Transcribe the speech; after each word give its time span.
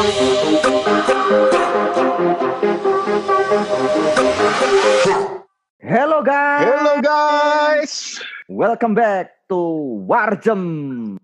Hello 0.00 0.08
guys. 6.24 6.64
Hello 6.64 6.94
guys, 7.04 8.16
Welcome 8.48 8.96
back 8.96 9.44
to 9.52 9.60
Warjem. 10.08 10.64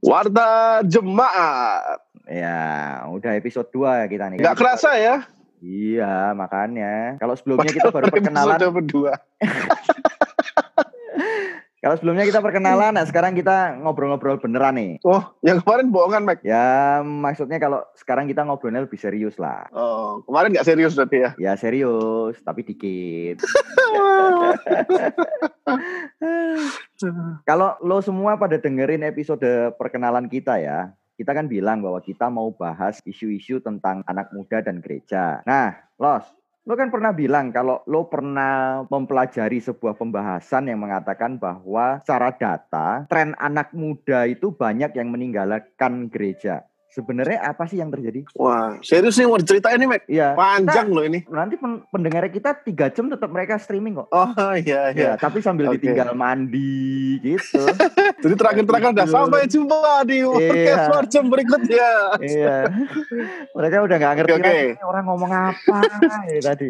Warta 0.04 0.85
Jemaat. 0.85 2.04
Ya, 2.29 3.01
udah 3.09 3.41
episode 3.41 3.73
2 3.73 4.12
kita 4.12 4.29
nih. 4.29 4.45
Nggak 4.45 4.60
kerasa 4.60 5.01
ya? 5.01 5.24
Iya, 5.65 6.37
makanya. 6.37 7.17
Kalau 7.17 7.33
sebelumnya 7.33 7.72
kita 7.72 7.88
baru 7.88 8.13
perkenalan. 8.13 8.61
Episode 8.61 8.77
berdua. 8.77 9.17
Kalau 11.87 12.03
sebelumnya 12.03 12.26
kita 12.26 12.42
perkenalan, 12.42 12.98
nah 12.98 13.06
sekarang 13.06 13.38
kita 13.38 13.78
ngobrol-ngobrol 13.78 14.42
beneran 14.42 14.74
nih. 14.74 14.98
Oh, 15.06 15.22
yang 15.46 15.62
kemarin 15.62 15.94
bohongan, 15.94 16.27
Mac. 16.27 16.42
Ya, 16.42 16.98
maksudnya 17.06 17.62
kalau 17.62 17.86
sekarang 17.95 18.27
kita 18.27 18.42
ngobrolnya 18.42 18.82
lebih 18.82 18.98
serius 18.98 19.38
lah. 19.38 19.70
Oh, 19.70 20.18
kemarin 20.27 20.50
nggak 20.50 20.66
serius 20.66 20.98
berarti 20.98 21.22
ya? 21.22 21.30
Ya 21.38 21.54
serius, 21.54 22.42
tapi 22.42 22.66
dikit. 22.66 23.38
Kalau 27.46 27.78
lo 27.78 28.02
semua 28.02 28.34
pada 28.34 28.58
dengerin 28.58 29.06
episode 29.06 29.70
perkenalan 29.78 30.27
kita 30.27 30.58
ya, 30.58 30.91
kita 31.14 31.38
kan 31.38 31.46
bilang 31.46 31.86
bahwa 31.86 32.02
kita 32.02 32.27
mau 32.27 32.50
bahas 32.50 32.98
isu-isu 33.06 33.62
tentang 33.62 34.02
anak 34.10 34.34
muda 34.34 34.58
dan 34.58 34.82
gereja. 34.82 35.38
Nah, 35.46 35.86
Los, 36.02 36.27
lo 36.66 36.75
kan 36.75 36.91
pernah 36.91 37.15
bilang 37.15 37.55
kalau 37.55 37.87
lo 37.87 38.11
pernah 38.11 38.83
mempelajari 38.91 39.62
sebuah 39.62 39.95
pembahasan 39.95 40.66
yang 40.66 40.83
mengatakan 40.83 41.39
bahwa 41.39 42.02
secara 42.02 42.34
data, 42.34 43.06
tren 43.06 43.39
anak 43.39 43.70
muda 43.70 44.27
itu 44.27 44.51
banyak 44.51 44.91
yang 44.98 45.15
meninggalkan 45.15 46.11
gereja. 46.11 46.66
Sebenarnya 46.88 47.45
apa 47.45 47.66
sih 47.66 47.76
yang 47.76 47.90
terjadi? 47.90 48.24
Wah, 48.34 48.80
serius 48.80 49.14
nih 49.14 49.24
mau 49.24 49.36
diceritain 49.36 49.77
nih, 49.77 49.86
Mac. 49.86 50.02
Iya. 50.06 50.32
Panjang 50.32 50.88
loh 50.88 51.02
ini. 51.02 51.20
Nanti 51.27 51.54
pen- 51.54 51.84
pendengar 51.86 52.24
kita 52.27 52.56
tiga 52.58 52.88
jam 52.88 53.06
tetap 53.06 53.28
mereka 53.28 53.56
streaming 53.56 53.97
kok. 53.97 54.08
Oh, 54.08 54.33
iya, 54.56 54.91
iya. 54.91 55.12
Ya, 55.12 55.12
tapi 55.14 55.38
sambil 55.38 55.69
Oke. 55.69 55.77
ditinggal 55.77 56.14
mandi 56.14 57.20
gitu. 57.20 57.61
Jadi 58.22 58.34
terakhir-terakhir 58.34 58.91
udah 58.92 59.05
Gitu. 59.05 59.12
sampai 59.12 59.41
jumpa 59.44 59.78
di 60.02 60.19
podcast 60.22 60.56
Iya. 60.56 60.88
Warjem 60.88 61.24
berikutnya. 61.27 61.91
iya. 62.19 62.56
Mereka 63.52 63.77
udah 63.83 63.96
nggak 63.98 64.14
ngerti 64.16 64.33
Oke, 64.33 64.41
oke. 64.41 64.48
lagi 64.48 64.83
orang 64.83 65.05
ngomong 65.05 65.33
apa 65.33 65.77
ya 66.33 66.41
tadi. 66.41 66.68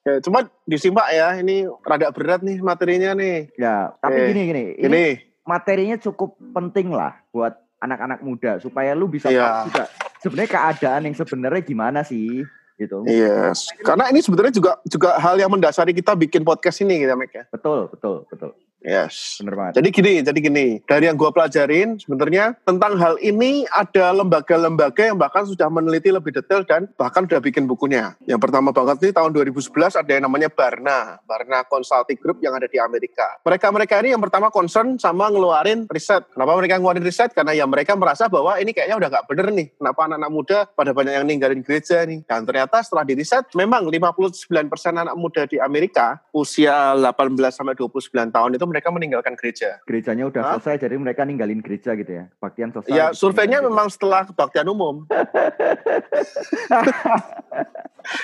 Ya, 0.00 0.16
cuma 0.24 0.38
disimak 0.64 1.12
ya, 1.12 1.36
ini 1.36 1.68
rada 1.82 2.08
berat 2.08 2.40
nih 2.40 2.56
materinya 2.58 3.12
nih. 3.12 3.52
Ya, 3.54 3.92
tapi 4.00 4.16
Oke. 4.16 4.28
gini 4.32 4.40
gini. 4.46 4.62
Ini 4.80 4.86
Ini, 4.88 5.04
materinya 5.44 5.96
cukup 5.98 6.40
penting 6.50 6.88
lah 6.88 7.20
buat 7.28 7.52
anak-anak 7.80 8.20
muda 8.20 8.60
supaya 8.60 8.92
lu 8.92 9.08
bisa 9.08 9.32
Iya. 9.32 9.40
tahu 9.40 9.72
juga 9.72 9.84
sebenarnya 10.20 10.50
keadaan 10.52 11.00
yang 11.08 11.16
sebenarnya 11.16 11.62
gimana 11.64 12.00
sih 12.04 12.44
gitu. 12.76 13.04
yes. 13.04 13.68
Karena 13.84 14.08
ini 14.08 14.24
sebenarnya 14.24 14.52
juga 14.56 14.72
juga 14.88 15.16
hal 15.20 15.36
yang 15.36 15.52
mendasari 15.52 15.92
kita 15.92 16.16
bikin 16.16 16.44
podcast 16.44 16.80
ini 16.80 17.04
gitu, 17.04 17.12
Mac 17.12 17.28
ya. 17.28 17.44
Betul, 17.52 17.92
betul, 17.92 18.24
betul. 18.28 18.56
Yes. 18.80 19.40
Bener 19.40 19.54
banget. 19.56 19.72
Jadi 19.80 19.88
gini, 19.92 20.12
jadi 20.24 20.38
gini. 20.40 20.66
Dari 20.88 21.04
yang 21.08 21.16
gue 21.20 21.28
pelajarin, 21.28 22.00
sebenarnya 22.00 22.56
tentang 22.64 22.96
hal 22.96 23.20
ini 23.20 23.68
ada 23.68 24.12
lembaga-lembaga 24.16 25.12
yang 25.12 25.20
bahkan 25.20 25.44
sudah 25.44 25.68
meneliti 25.68 26.08
lebih 26.08 26.32
detail 26.32 26.64
dan 26.64 26.88
bahkan 26.96 27.28
sudah 27.28 27.44
bikin 27.44 27.68
bukunya. 27.68 28.16
Yang 28.24 28.48
pertama 28.48 28.72
banget 28.72 29.04
nih 29.04 29.12
tahun 29.12 29.30
2011 29.36 30.00
ada 30.00 30.10
yang 30.10 30.24
namanya 30.24 30.48
Barna, 30.48 31.20
Barna 31.28 31.60
Consulting 31.68 32.16
Group 32.16 32.40
yang 32.40 32.56
ada 32.56 32.64
di 32.64 32.80
Amerika. 32.80 33.36
Mereka-mereka 33.44 34.00
ini 34.00 34.16
yang 34.16 34.22
pertama 34.24 34.48
concern 34.48 34.96
sama 34.96 35.28
ngeluarin 35.28 35.84
riset. 35.92 36.24
Kenapa 36.32 36.56
mereka 36.56 36.80
ngeluarin 36.80 37.04
riset? 37.04 37.30
Karena 37.36 37.52
ya 37.52 37.68
mereka 37.68 37.92
merasa 38.00 38.32
bahwa 38.32 38.56
ini 38.56 38.72
kayaknya 38.72 38.96
udah 38.96 39.08
nggak 39.12 39.26
bener 39.28 39.46
nih. 39.52 39.68
Kenapa 39.76 40.00
anak-anak 40.08 40.32
muda 40.32 40.58
pada 40.72 40.90
banyak 40.96 41.12
yang 41.20 41.26
ninggalin 41.28 41.60
gereja 41.60 42.00
nih. 42.08 42.24
Dan 42.24 42.48
ternyata 42.48 42.80
setelah 42.80 43.04
di 43.04 43.12
riset, 43.12 43.44
memang 43.52 43.84
59% 43.92 44.48
anak 44.96 45.16
muda 45.20 45.44
di 45.44 45.60
Amerika 45.60 46.16
usia 46.32 46.96
18 46.96 47.52
sampai 47.52 47.76
29 47.76 48.32
tahun 48.32 48.50
itu 48.56 48.69
mereka 48.70 48.88
meninggalkan 48.88 49.34
gereja. 49.34 49.82
Gerejanya 49.84 50.30
udah 50.30 50.40
Hah? 50.40 50.50
selesai 50.56 50.86
jadi 50.86 50.94
mereka 50.94 51.26
ninggalin 51.26 51.58
gereja 51.58 51.98
gitu 51.98 52.12
ya. 52.14 52.24
Kebaktian 52.38 52.70
selesai. 52.70 52.90
Ya, 52.90 53.06
gitu, 53.10 53.18
surveinya 53.18 53.58
ninggalin 53.58 53.74
memang 53.74 53.90
setelah 53.90 54.22
kebaktian 54.24 54.70
umum. 54.70 55.02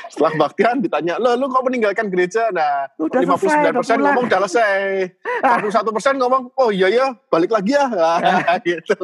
setelah 0.09 0.31
kebaktian 0.33 0.81
ditanya, 0.81 1.21
lo 1.21 1.37
lu 1.37 1.47
kok 1.47 1.61
meninggalkan 1.63 2.09
gereja? 2.09 2.49
Nah, 2.49 2.89
Udah 2.97 3.21
59 3.21 3.37
selesai, 3.37 3.61
udah 3.61 3.73
persen 3.77 3.97
pulang. 3.97 4.07
ngomong 4.09 4.25
udah 4.25 4.39
selesai. 4.41 4.81
41 5.45 5.97
persen 5.97 6.15
ngomong, 6.17 6.43
oh 6.57 6.71
iya 6.73 6.89
ya, 6.89 7.07
balik 7.29 7.51
lagi 7.53 7.77
ya. 7.77 7.85
Gitu. 8.67 8.97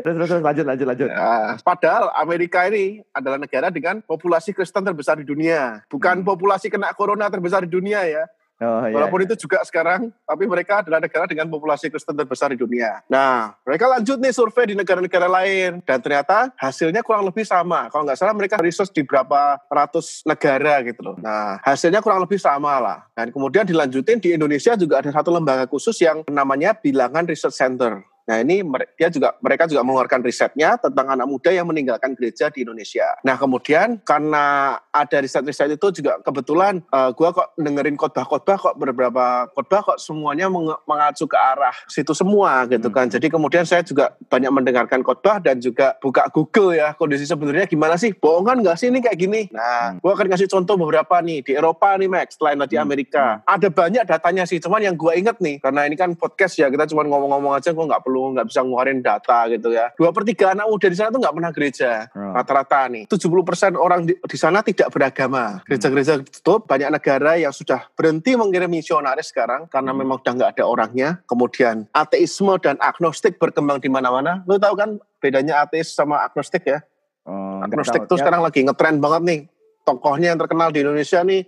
Terus, 0.00 0.14
terus, 0.16 0.28
terus, 0.30 0.42
lanjut, 0.42 0.64
lanjut, 0.64 0.86
lanjut. 0.88 1.08
Nah, 1.12 1.54
padahal 1.60 2.10
Amerika 2.16 2.64
ini 2.66 3.04
adalah 3.12 3.36
negara 3.36 3.68
dengan 3.68 4.00
populasi 4.00 4.56
Kristen 4.56 4.82
terbesar 4.82 5.20
di 5.20 5.26
dunia. 5.26 5.84
Bukan 5.86 6.16
Hmm. 6.16 6.24
populasi 6.24 6.72
kena 6.72 6.96
corona 6.96 7.28
terbesar 7.28 7.68
di 7.68 7.70
dunia 7.70 8.00
ya. 8.08 8.24
Oh, 8.56 8.88
iya, 8.88 8.96
Walaupun 8.96 9.20
iya. 9.20 9.26
itu 9.28 9.44
juga 9.44 9.60
sekarang, 9.68 10.08
tapi 10.24 10.44
mereka 10.48 10.80
adalah 10.80 10.96
negara 10.96 11.28
dengan 11.28 11.44
populasi 11.52 11.92
Kristen 11.92 12.16
terbesar 12.16 12.56
di 12.56 12.58
dunia. 12.58 13.04
Nah, 13.04 13.52
mereka 13.68 13.84
lanjut 13.84 14.16
nih 14.16 14.32
survei 14.32 14.72
di 14.72 14.76
negara-negara 14.76 15.28
lain. 15.28 15.84
Dan 15.84 15.98
ternyata 16.00 16.48
hasilnya 16.56 17.04
kurang 17.04 17.28
lebih 17.28 17.44
sama. 17.44 17.92
Kalau 17.92 18.08
nggak 18.08 18.16
salah 18.16 18.32
mereka 18.32 18.56
research 18.56 18.96
di 18.96 19.04
berapa 19.04 19.60
ratus 19.68 20.24
negara 20.24 20.80
gitu 20.88 21.04
loh. 21.04 21.16
Nah, 21.20 21.60
hasilnya 21.60 22.00
kurang 22.00 22.24
lebih 22.24 22.40
sama 22.40 22.80
lah. 22.80 22.98
Dan 23.12 23.28
kemudian 23.28 23.68
dilanjutin 23.68 24.24
di 24.24 24.32
Indonesia 24.32 24.72
juga 24.72 25.04
ada 25.04 25.12
satu 25.12 25.28
lembaga 25.28 25.68
khusus 25.68 26.00
yang 26.00 26.24
namanya 26.32 26.72
Bilangan 26.72 27.28
Research 27.28 27.60
Center. 27.60 28.00
Nah 28.26 28.42
ini 28.42 28.66
dia 28.98 29.08
juga 29.08 29.38
mereka 29.38 29.70
juga 29.70 29.86
mengeluarkan 29.86 30.20
risetnya 30.26 30.74
tentang 30.76 31.06
anak 31.14 31.26
muda 31.30 31.54
yang 31.54 31.66
meninggalkan 31.70 32.18
gereja 32.18 32.50
di 32.50 32.66
Indonesia. 32.66 33.06
Nah 33.22 33.38
kemudian 33.38 34.02
karena 34.02 34.76
ada 34.90 35.16
riset-riset 35.22 35.78
itu 35.78 36.02
juga 36.02 36.18
kebetulan 36.26 36.82
eh, 36.82 37.10
gua 37.14 37.30
kok 37.30 37.54
dengerin 37.54 37.94
khotbah-khotbah 37.94 38.56
kok 38.58 38.74
beberapa 38.74 39.46
khotbah 39.54 39.80
kok 39.94 39.98
semuanya 40.02 40.50
menge- 40.50 40.82
mengacu 40.90 41.30
ke 41.30 41.38
arah 41.38 41.74
situ 41.86 42.10
semua 42.12 42.66
gitu 42.66 42.90
kan. 42.90 43.06
Jadi 43.06 43.30
kemudian 43.30 43.62
saya 43.62 43.86
juga 43.86 44.18
banyak 44.26 44.50
mendengarkan 44.50 45.06
khotbah 45.06 45.38
dan 45.38 45.62
juga 45.62 45.94
buka 46.02 46.26
Google 46.34 46.74
ya 46.74 46.98
kondisi 46.98 47.28
sebenarnya 47.28 47.70
gimana 47.70 47.94
sih 47.94 48.10
bohongan 48.10 48.66
nggak 48.66 48.76
sih 48.80 48.90
ini 48.90 48.98
kayak 48.98 49.18
gini. 49.18 49.40
Nah 49.54 50.02
gua 50.02 50.18
akan 50.18 50.26
kasih 50.34 50.50
contoh 50.50 50.74
beberapa 50.74 51.22
nih 51.22 51.46
di 51.46 51.52
Eropa 51.54 51.94
nih 51.94 52.10
Max 52.10 52.34
selain 52.34 52.58
di 52.66 52.74
Hmm, 52.76 52.82
Amerika. 52.88 53.40
Ada 53.46 53.68
banyak 53.70 54.04
datanya 54.08 54.42
sih 54.48 54.58
cuman 54.58 54.82
yang 54.82 54.96
gua 54.98 55.14
inget 55.14 55.38
nih 55.38 55.62
karena 55.62 55.86
ini 55.86 55.94
kan 55.94 56.10
podcast 56.18 56.58
ya 56.58 56.66
kita 56.66 56.88
cuma 56.90 57.06
ngomong-ngomong 57.06 57.54
aja 57.54 57.70
gua 57.70 57.86
nggak 57.86 58.02
perlu 58.02 58.15
nggak 58.18 58.46
bisa 58.48 58.60
ngeluarin 58.60 59.00
data 59.00 59.46
gitu 59.46 59.68
ya. 59.70 59.92
Dua 59.94 60.10
per 60.10 60.24
tiga 60.24 60.52
anak 60.52 60.66
muda 60.66 60.86
di 60.86 60.96
sana 60.96 61.08
tuh 61.08 61.20
nggak 61.20 61.34
pernah 61.34 61.52
gereja 61.52 61.90
Oh. 62.12 62.32
rata-rata 62.32 62.88
nih 62.88 63.04
70% 63.06 63.76
orang 63.76 64.04
di, 64.04 64.14
di 64.16 64.36
sana 64.36 64.60
tidak 64.60 64.88
beragama 64.88 65.60
gereja-gereja 65.64 66.20
tutup 66.22 66.64
banyak 66.64 66.88
negara 66.88 67.36
yang 67.36 67.50
sudah 67.50 67.88
berhenti 67.92 68.32
mengirim 68.34 68.68
misionaris 68.68 69.28
sekarang 69.28 69.68
karena 69.68 69.92
Hmm. 69.92 70.00
memang 70.00 70.16
udah 70.18 70.32
nggak 70.32 70.50
ada 70.56 70.64
orangnya 70.64 71.08
kemudian 71.24 71.84
ateisme 71.90 72.56
dan 72.58 72.76
agnostik 72.78 73.36
berkembang 73.36 73.78
di 73.78 73.88
mana-mana 73.88 74.40
lo 74.44 74.56
tahu 74.56 74.74
kan 74.74 74.90
bedanya 75.18 75.60
ateis 75.60 75.88
sama 75.88 76.20
agnostik 76.20 76.64
ya 76.64 76.80
nggak 77.24 77.66
agnostik 77.66 78.02
tahu. 78.04 78.10
tuh 78.10 78.16
Ya, 78.16 78.20
sekarang 78.22 78.40
lagi 78.40 78.60
ngetren 78.62 78.96
banget 78.96 79.22
nih 79.22 79.40
tokohnya 79.82 80.34
yang 80.34 80.40
terkenal 80.40 80.68
di 80.70 80.82
Indonesia 80.82 81.20
nih 81.20 81.46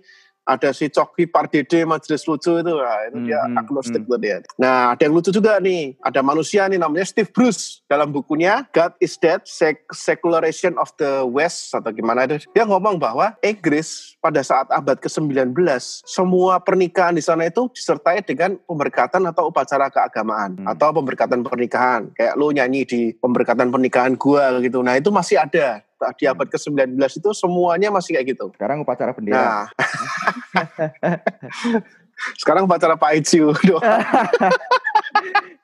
ada 0.49 0.73
si 0.73 0.89
Coki 0.89 1.29
Pardede 1.29 1.85
Majelis 1.85 2.25
Lucu 2.25 2.57
itu. 2.57 2.73
Nah, 2.73 2.99
itu 3.05 3.17
dia 3.29 3.39
Hmm, 3.39 3.53
hmm, 3.53 3.61
agnostik 3.61 4.01
tuh 4.03 4.17
dia. 4.17 4.41
Nah 4.57 4.97
ada 4.97 5.01
yang 5.05 5.13
lucu 5.13 5.29
juga 5.29 5.61
nih. 5.61 5.93
Ada 6.01 6.25
manusia 6.25 6.65
nih 6.65 6.81
namanya 6.81 7.05
Steve 7.05 7.29
Bruce. 7.29 7.85
Dalam 7.85 8.09
bukunya 8.09 8.65
God 8.73 8.97
is 8.97 9.15
Dead 9.15 9.39
Sec- 9.45 9.85
Secularization 9.93 10.75
of 10.81 10.89
the 10.97 11.21
West 11.23 11.71
atau 11.71 11.93
gimana 11.93 12.25
itu. 12.25 12.41
Dia 12.51 12.65
ngomong 12.65 12.97
bahwa 12.97 13.37
Inggris 13.45 14.17
pada 14.17 14.41
saat 14.41 14.65
abad 14.73 14.97
ke-19 14.97 15.53
semua 16.03 16.57
pernikahan 16.59 17.13
di 17.13 17.21
sana 17.21 17.45
itu 17.47 17.69
disertai 17.69 18.25
dengan 18.25 18.57
pemberkatan 18.65 19.23
atau 19.29 19.53
upacara 19.53 19.87
keagamaan. 19.87 20.51
Hmm. 20.59 20.65
atau 20.65 20.89
pemberkatan 20.95 21.45
pernikahan. 21.45 22.09
Kayak 22.17 22.33
lu 22.39 22.49
nyanyi 22.49 22.81
di 22.87 23.01
pemberkatan 23.13 23.69
pernikahan 23.69 24.17
gua 24.17 24.57
gitu. 24.63 24.81
Nah 24.81 24.97
itu 24.97 25.13
masih 25.13 25.37
ada 25.37 25.83
di 25.99 26.25
Hmm. 26.25 26.33
abad 26.33 26.47
ke-19 26.47 26.95
itu 27.19 27.29
semuanya 27.35 27.91
masih 27.91 28.15
kayak 28.15 28.27
gitu 28.35 28.45
Sekarang 28.55 28.81
upacara 28.81 29.11
bendera. 29.11 29.39
Nah, 29.39 29.65
sekarang 32.39 32.63
upacara 32.67 32.99
Pak 32.99 33.11
Iciu 33.19 33.51
doang. 33.67 33.83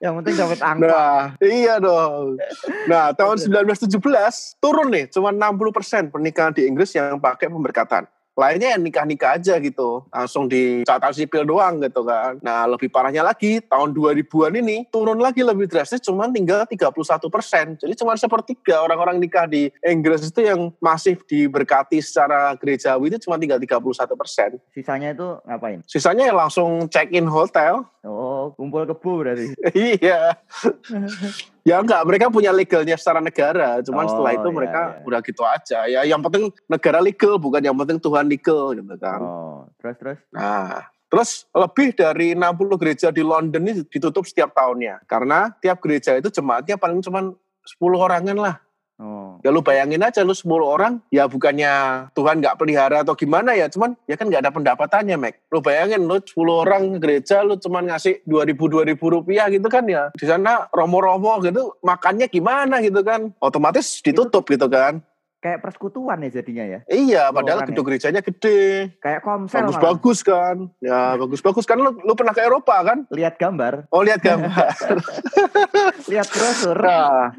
Yang 0.04 0.14
penting 0.22 0.36
dapat 0.38 0.60
angka. 0.62 0.86
Nah, 0.86 1.22
iya 1.42 1.80
dong. 1.80 2.38
Nah, 2.86 3.16
tahun 3.16 3.42
1917 3.42 4.60
turun 4.60 4.92
nih, 4.92 5.08
cuma 5.10 5.32
60% 5.32 6.14
pernikahan 6.14 6.54
di 6.54 6.68
Inggris 6.68 6.94
yang 6.94 7.18
pakai 7.18 7.50
pemberkatan. 7.50 8.06
Lainnya 8.36 8.76
yang 8.76 8.84
nikah-nikah 8.84 9.40
aja 9.40 9.56
gitu. 9.64 10.04
Langsung 10.12 10.52
di 10.52 10.84
catatan 10.84 11.16
sipil 11.16 11.48
doang 11.48 11.80
gitu 11.80 12.04
kan. 12.04 12.36
Nah, 12.44 12.68
lebih 12.68 12.92
parahnya 12.92 13.24
lagi, 13.24 13.64
tahun 13.64 13.96
2000-an 13.96 14.60
ini 14.60 14.84
turun 14.92 15.24
lagi 15.24 15.40
lebih 15.40 15.72
drastis 15.72 16.04
cuma 16.04 16.28
tinggal 16.28 16.68
31 16.68 16.92
persen. 17.32 17.66
Jadi 17.80 17.94
cuma 17.96 18.20
sepertiga 18.20 18.84
orang-orang 18.84 19.24
nikah 19.24 19.48
di 19.48 19.72
Inggris 19.80 20.28
itu 20.28 20.44
yang 20.44 20.76
masih 20.84 21.16
diberkati 21.24 22.04
secara 22.04 22.52
gerejawi 22.60 23.16
itu 23.16 23.24
cuma 23.24 23.40
tinggal 23.40 23.58
31 23.58 24.20
persen. 24.20 24.60
Sisanya 24.76 25.16
itu 25.16 25.40
ngapain? 25.48 25.80
Sisanya 25.88 26.28
ya 26.28 26.36
langsung 26.36 26.92
check-in 26.92 27.32
hotel. 27.32 27.88
Oh, 28.04 28.52
kumpul 28.60 28.84
kebu 28.84 29.12
berarti. 29.24 29.48
iya. 30.04 30.36
Ya 31.66 31.82
enggak, 31.82 32.06
mereka 32.06 32.30
punya 32.30 32.54
legalnya 32.54 32.94
secara 32.94 33.18
negara. 33.18 33.82
Cuman 33.82 34.06
Oh, 34.06 34.10
setelah 34.14 34.38
itu 34.38 34.50
iya, 34.54 34.54
mereka 34.54 34.82
iya. 34.86 35.02
udah 35.02 35.20
gitu 35.26 35.42
aja. 35.42 35.80
Ya 35.90 36.02
yang 36.06 36.22
penting 36.22 36.54
negara 36.70 37.02
legal, 37.02 37.42
bukan 37.42 37.58
yang 37.58 37.74
penting 37.74 37.98
Tuhan 37.98 38.30
legal 38.30 38.78
gitu 38.78 38.96
kan. 39.02 39.20
Oh, 39.26 39.66
terus 39.82 39.98
terus. 39.98 40.20
Nah, 40.30 40.86
terus 41.10 41.50
lebih 41.50 41.98
dari 41.98 42.38
60 42.38 42.78
gereja 42.78 43.10
di 43.10 43.26
London 43.26 43.66
ini 43.66 43.82
ditutup 43.82 44.30
setiap 44.30 44.54
tahunnya. 44.54 45.10
Karena 45.10 45.50
tiap 45.58 45.82
gereja 45.82 46.14
itu 46.14 46.30
jemaatnya 46.30 46.78
paling 46.78 47.02
cuma 47.02 47.34
10 47.66 47.98
orangan 47.98 48.38
lah. 48.38 48.56
Oh, 48.96 49.44
Ya 49.44 49.52
lu 49.52 49.60
bayangin 49.60 50.00
aja 50.00 50.24
lu 50.24 50.32
10 50.32 50.48
orang, 50.64 51.04
ya 51.12 51.28
bukannya 51.28 52.08
Tuhan 52.16 52.40
nggak 52.40 52.56
pelihara 52.56 53.04
atau 53.04 53.12
gimana 53.12 53.52
ya, 53.52 53.68
cuman 53.68 53.92
ya 54.08 54.16
kan 54.16 54.32
nggak 54.32 54.48
ada 54.48 54.56
pendapatannya, 54.56 55.20
Mek. 55.20 55.36
Lu 55.52 55.60
bayangin 55.60 56.08
lu 56.08 56.24
10 56.24 56.64
orang 56.64 56.84
gereja 57.04 57.44
lu 57.44 57.60
cuman 57.60 57.92
ngasih 57.92 58.24
2000 58.24 58.56
2000 58.56 58.96
rupiah 58.96 59.52
gitu 59.52 59.68
kan 59.68 59.84
ya. 59.84 60.16
Di 60.16 60.24
sana 60.24 60.72
romo-romo 60.72 61.44
gitu, 61.44 61.76
makannya 61.84 62.32
gimana 62.32 62.80
gitu 62.80 63.04
kan. 63.04 63.36
Otomatis 63.44 64.00
ditutup 64.00 64.48
gitu 64.48 64.72
kan. 64.72 65.04
Kayak 65.46 65.62
persekutuan 65.62 66.26
ya 66.26 66.30
jadinya 66.34 66.66
ya. 66.66 66.80
Iya, 66.90 67.30
padahal 67.30 67.70
gedung 67.70 67.86
gerejanya 67.86 68.26
gede. 68.26 68.90
Kayak 68.98 69.22
komsel 69.22 69.62
malah. 69.62 69.70
Bagus-bagus 69.70 70.20
kan. 70.26 70.58
Ya, 70.82 71.14
bagus-bagus 71.14 71.70
kan 71.70 71.78
lu, 71.78 71.94
lu 72.02 72.18
pernah 72.18 72.34
ke 72.34 72.42
Eropa 72.42 72.82
kan? 72.82 73.06
Lihat 73.14 73.38
gambar, 73.38 73.86
Oh, 73.94 74.02
lihat 74.02 74.26
gambar. 74.26 74.50
lihat 76.12 76.28
brosur. 76.34 76.78
nah, 76.82 77.30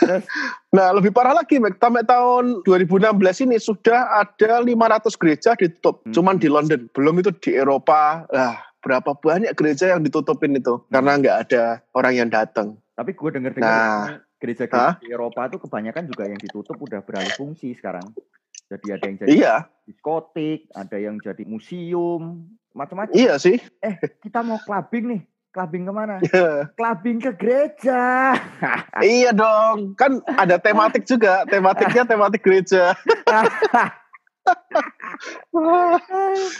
Terus 0.00 0.24
Nah, 0.72 0.92
lebih 0.92 1.12
parah 1.12 1.36
lagi, 1.36 1.56
Mek. 1.56 1.76
Sampai 1.76 2.04
tahun 2.04 2.64
2016 2.64 3.44
ini 3.48 3.56
sudah 3.56 4.24
ada 4.24 4.60
500 4.60 5.16
gereja 5.16 5.50
ditutup. 5.56 6.04
Hmm. 6.04 6.12
Cuman 6.12 6.36
di 6.40 6.48
London. 6.48 6.88
Belum 6.92 7.16
itu 7.20 7.32
di 7.36 7.56
Eropa. 7.56 8.24
Lah, 8.28 8.60
berapa 8.80 9.16
banyak 9.16 9.52
gereja 9.56 9.96
yang 9.96 10.00
ditutupin 10.00 10.56
itu. 10.56 10.80
Karena 10.88 11.16
nggak 11.20 11.36
ada 11.48 11.84
orang 11.92 12.16
yang 12.16 12.28
datang. 12.32 12.80
tapi 12.96 13.12
gue 13.12 13.28
denger-dengar 13.28 13.68
Nah. 13.68 14.24
Gereja-gereja 14.46 15.02
di 15.02 15.10
Eropa 15.10 15.50
tuh 15.50 15.60
kebanyakan 15.60 16.06
juga 16.06 16.24
yang 16.30 16.38
ditutup 16.38 16.78
udah 16.78 17.02
beralih 17.02 17.34
fungsi 17.34 17.74
sekarang. 17.74 18.06
Jadi 18.66 18.86
ada 18.90 19.04
yang 19.06 19.16
jadi 19.18 19.28
Iya, 19.30 19.54
diskotik, 19.82 20.70
ada 20.70 20.96
yang 20.98 21.18
jadi 21.18 21.42
museum, 21.42 22.46
macam-macam. 22.70 23.14
iya 23.14 23.38
sih. 23.38 23.58
Eh, 23.78 23.94
kita 24.22 24.42
mau 24.42 24.58
clubbing 24.62 25.06
nih. 25.10 25.22
Clubbing 25.50 25.88
ke 25.88 25.92
mana? 25.94 26.16
Clubbing 26.78 27.16
ke 27.16 27.32
gereja. 27.34 28.36
iya 29.00 29.32
dong. 29.32 29.96
Kan 29.96 30.20
ada 30.28 30.60
tematik 30.60 31.08
juga. 31.08 31.48
Tematiknya 31.48 32.04
tematik 32.04 32.44
gereja. 32.44 32.92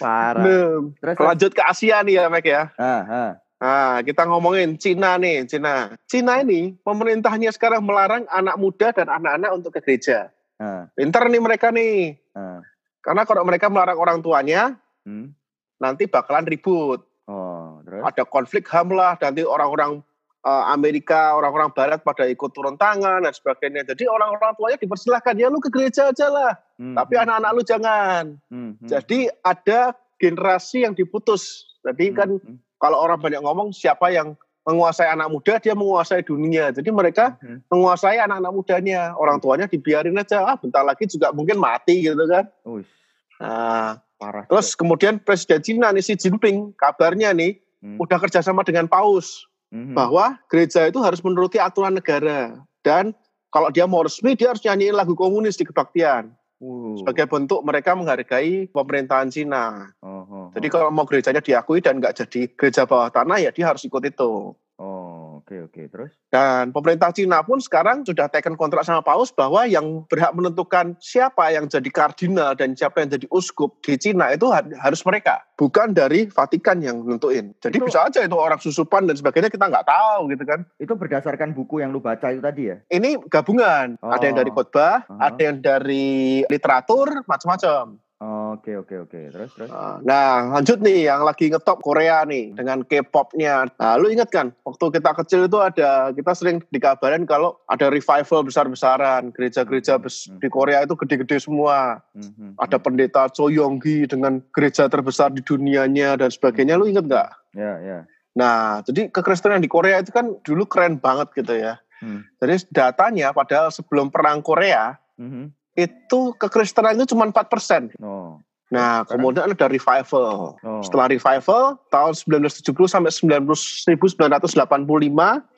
Parah. 0.00 0.42
Terus, 0.42 0.96
terus. 0.96 1.16
lanjut 1.20 1.52
ke 1.52 1.62
Asia 1.62 2.00
nih 2.02 2.18
ya, 2.18 2.24
Mek 2.32 2.46
ya. 2.48 2.62
Ah, 2.80 3.02
ah. 3.04 3.30
Nah, 3.56 4.04
kita 4.04 4.28
ngomongin 4.28 4.76
Cina 4.76 5.16
nih, 5.16 5.48
Cina. 5.48 5.96
Cina 6.04 6.44
ini 6.44 6.76
pemerintahnya 6.84 7.48
sekarang 7.50 7.80
melarang 7.80 8.28
anak 8.28 8.60
muda 8.60 8.92
dan 8.92 9.08
anak-anak 9.08 9.50
untuk 9.52 9.72
ke 9.72 9.80
gereja. 9.80 10.28
ah, 10.56 10.88
Pinter 10.92 11.24
nih 11.28 11.40
mereka 11.40 11.72
nih. 11.72 12.20
ah. 12.32 12.60
Karena 13.00 13.22
kalau 13.24 13.44
mereka 13.44 13.68
melarang 13.68 13.96
orang 13.96 14.18
tuanya, 14.20 14.76
Hmm. 15.06 15.30
nanti 15.78 16.04
bakalan 16.04 16.44
ribut. 16.44 17.00
Oh, 17.26 17.78
terus. 17.82 18.02
Ada 18.02 18.26
konflik 18.26 18.66
HAM 18.66 18.90
lah, 18.92 19.14
nanti 19.16 19.40
orang-orang 19.42 20.02
eh, 20.46 20.64
Amerika, 20.70 21.34
orang-orang 21.34 21.74
Barat 21.74 22.06
pada 22.06 22.22
ikut 22.24 22.54
turun 22.54 22.78
tangan 22.78 23.24
dan 23.24 23.34
sebagainya. 23.34 23.82
Jadi 23.82 24.06
orang-orang 24.06 24.54
tuanya 24.54 24.78
dipersilahkan, 24.78 25.34
ya 25.34 25.50
lu 25.50 25.58
ke 25.58 25.74
gereja 25.74 26.14
aja 26.14 26.30
lah. 26.30 26.54
Hmm, 26.78 26.94
Tapi 26.94 27.14
hmm, 27.18 27.22
anak-anak 27.26 27.50
lu 27.50 27.62
jangan. 27.66 28.24
hmm, 28.46 28.70
hmm. 28.78 28.86
Jadi 28.86 29.18
ada 29.42 29.90
generasi 30.16 30.86
yang 30.86 30.94
diputus. 30.94 31.66
Jadi 31.82 32.10
Hmm, 32.10 32.14
kan 32.14 32.28
hmm, 32.38 32.56
kalau 32.76 33.00
orang 33.00 33.20
banyak 33.20 33.40
ngomong 33.40 33.72
siapa 33.72 34.12
yang 34.12 34.36
menguasai 34.66 35.06
anak 35.06 35.30
muda, 35.30 35.62
dia 35.62 35.78
menguasai 35.78 36.26
dunia. 36.26 36.74
Jadi 36.74 36.90
mereka 36.90 37.38
hmm. 37.38 37.70
menguasai 37.70 38.18
anak-anak 38.18 38.52
mudanya. 38.52 39.14
Orang 39.14 39.38
tuanya 39.38 39.70
dibiarin 39.70 40.18
aja, 40.18 40.42
ah 40.42 40.56
bentar 40.58 40.82
lagi 40.82 41.06
juga 41.06 41.30
mungkin 41.30 41.62
mati 41.62 42.02
gitu 42.02 42.24
kan. 42.26 42.50
Uish, 42.66 42.90
Nah, 43.36 44.00
parah. 44.16 44.48
terus 44.48 44.72
kemudian 44.72 45.20
Presiden 45.20 45.60
Cina 45.60 45.92
nih 45.92 46.00
Xi 46.00 46.16
Jinping, 46.16 46.72
kabarnya 46.80 47.36
nih 47.36 47.60
Hmm, 47.84 48.00
udah 48.00 48.16
kerjasama 48.16 48.64
dengan 48.64 48.88
Paus 48.88 49.44
hmm, 49.68 49.92
bahwa 49.92 50.40
gereja 50.48 50.88
itu 50.88 50.96
harus 51.04 51.20
menuruti 51.20 51.60
aturan 51.60 51.92
negara 51.92 52.56
dan 52.80 53.12
kalau 53.52 53.68
dia 53.68 53.84
mau 53.84 54.00
resmi 54.00 54.32
dia 54.32 54.48
harus 54.48 54.64
nyanyiin 54.64 54.96
lagu 54.96 55.12
komunis 55.12 55.60
di 55.60 55.68
kebaktian 55.68 56.32
uh, 56.64 56.96
sebagai 56.96 57.28
bentuk 57.28 57.60
mereka 57.68 57.92
menghargai 57.92 58.72
pemerintahan 58.72 59.28
Cina. 59.28 59.92
oh, 60.00 60.15
Jadi 60.56 60.66
oh. 60.66 60.72
kalau 60.72 60.88
mau 60.88 61.04
gerejanya 61.04 61.44
diakui 61.44 61.84
dan 61.84 62.00
nggak 62.00 62.24
jadi 62.24 62.48
gereja 62.56 62.88
bawah 62.88 63.12
tanah 63.12 63.36
ya 63.38 63.52
dia 63.52 63.68
harus 63.68 63.84
ikut 63.84 64.00
itu. 64.00 64.56
Oh, 64.76 65.40
oke 65.40 65.72
oke. 65.72 65.82
Terus? 65.88 66.12
Dan 66.28 66.68
pemerintah 66.68 67.08
Cina 67.08 67.40
pun 67.40 67.56
sekarang 67.56 68.04
sudah 68.04 68.28
taken 68.28 68.60
kontrak 68.60 68.84
sama 68.84 69.00
Paus 69.00 69.32
bahwa 69.32 69.64
yang 69.64 70.04
berhak 70.04 70.36
menentukan 70.36 70.92
siapa 71.00 71.48
yang 71.48 71.64
jadi 71.64 71.88
kardinal 71.88 72.52
dan 72.52 72.76
siapa 72.76 73.00
yang 73.00 73.08
jadi 73.08 73.24
uskup 73.32 73.80
di 73.80 73.96
Cina 73.96 74.36
itu 74.36 74.52
ha- 74.52 74.68
harus 74.84 75.00
mereka, 75.00 75.40
bukan 75.56 75.96
dari 75.96 76.28
Vatikan 76.28 76.84
yang 76.84 77.00
nentuin. 77.08 77.56
Jadi 77.56 77.80
Itu- 77.80 77.88
bisa 77.88 78.04
aja 78.04 78.20
itu 78.20 78.36
orang 78.36 78.60
susupan 78.60 79.08
dan 79.08 79.16
sebagainya 79.16 79.48
kita 79.48 79.64
nggak 79.64 79.88
tahu 79.88 80.28
gitu 80.36 80.44
kan. 80.44 80.60
Itu 80.76 80.92
berdasarkan 80.92 81.56
buku 81.56 81.80
yang 81.80 81.88
lu 81.88 82.04
baca 82.04 82.28
itu 82.28 82.44
tadi 82.44 82.68
ya? 82.68 82.76
Ini 82.92 83.16
gabungan, 83.32 83.96
ada 84.04 84.24
yang 84.28 84.36
dari 84.36 84.52
Oh. 84.52 84.60
khotbah, 84.60 85.08
Aha. 85.08 85.32
ada 85.32 85.40
yang 85.40 85.64
dari 85.64 86.44
literatur, 86.52 87.24
macam-macam. 87.24 87.96
Oke 88.16 88.72
oke 88.72 88.96
oke. 89.04 89.20
Terus 89.28 89.52
terus? 89.52 89.68
Nah, 90.00 90.48
lanjut 90.48 90.80
nih 90.80 91.04
yang 91.04 91.20
lagi 91.20 91.52
ngetop 91.52 91.84
Korea 91.84 92.24
nih 92.24 92.56
dengan 92.56 92.80
K-popnya. 92.80 93.68
Nah, 93.76 94.00
lu 94.00 94.08
inget 94.08 94.32
kan 94.32 94.56
waktu 94.64 94.88
kita 94.88 95.12
kecil 95.20 95.44
itu 95.44 95.58
ada 95.60 96.16
kita 96.16 96.32
sering 96.32 96.64
dikabarin 96.72 97.28
kalau 97.28 97.60
ada 97.68 97.92
revival 97.92 98.40
besar-besaran 98.40 99.36
gereja-gereja 99.36 100.00
bes- 100.00 100.32
Hmm. 100.32 100.40
di 100.40 100.48
Korea 100.48 100.80
itu 100.88 100.96
gede-gede 100.96 101.36
semua. 101.44 102.00
Hmm, 102.16 102.32
hmm, 102.32 102.52
Ada 102.56 102.80
hmm. 102.80 102.84
pendeta 102.88 103.22
Cho 103.28 103.52
Yonggi 103.52 104.08
dengan 104.08 104.40
gereja 104.48 104.88
terbesar 104.88 105.36
di 105.36 105.44
dunianya 105.44 106.16
dan 106.16 106.32
sebagainya. 106.32 106.80
Lu 106.80 106.88
inget 106.88 107.04
nggak? 107.04 107.30
Ya 107.52 107.72
ya. 107.84 107.98
Nah, 108.32 108.80
jadi 108.80 109.12
kekristenan 109.12 109.60
di 109.60 109.68
Korea 109.68 110.00
itu 110.00 110.08
kan 110.08 110.40
dulu 110.40 110.64
keren 110.64 110.96
banget 110.96 111.36
gitu 111.36 111.52
ya. 111.52 111.76
Hmm. 112.00 112.24
Jadi 112.40 112.64
datanya 112.72 113.36
padahal 113.36 113.68
sebelum 113.68 114.08
perang 114.08 114.40
Korea 114.40 114.96
mhm. 115.20 115.52
Itu 115.76 116.20
kekristenan 116.40 116.96
itu 116.96 117.12
cuma 117.12 117.28
4%. 117.28 117.92
Oh. 118.00 118.40
Nah, 118.66 119.06
Sekarang? 119.06 119.22
kemudian 119.22 119.46
ada 119.46 119.68
revival. 119.70 120.58
Oh. 120.58 120.82
Setelah 120.82 121.06
revival 121.06 121.78
tahun 121.86 122.12
1970 122.18 122.90
sampai 122.90 123.14
1985 123.14 124.02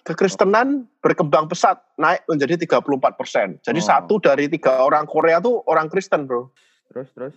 kekristenan 0.05 0.85
berkembang 1.01 1.49
pesat 1.49 1.81
naik 1.97 2.21
menjadi 2.29 2.61
34 2.61 3.17
persen. 3.17 3.57
Jadi 3.65 3.81
Oh. 3.81 3.87
satu 3.89 4.15
dari 4.21 4.45
tiga 4.53 4.85
orang 4.85 5.09
Korea 5.09 5.41
tuh 5.41 5.65
orang 5.65 5.89
Kristen 5.89 6.29
bro. 6.29 6.53
Terus 6.93 7.09
terus. 7.17 7.35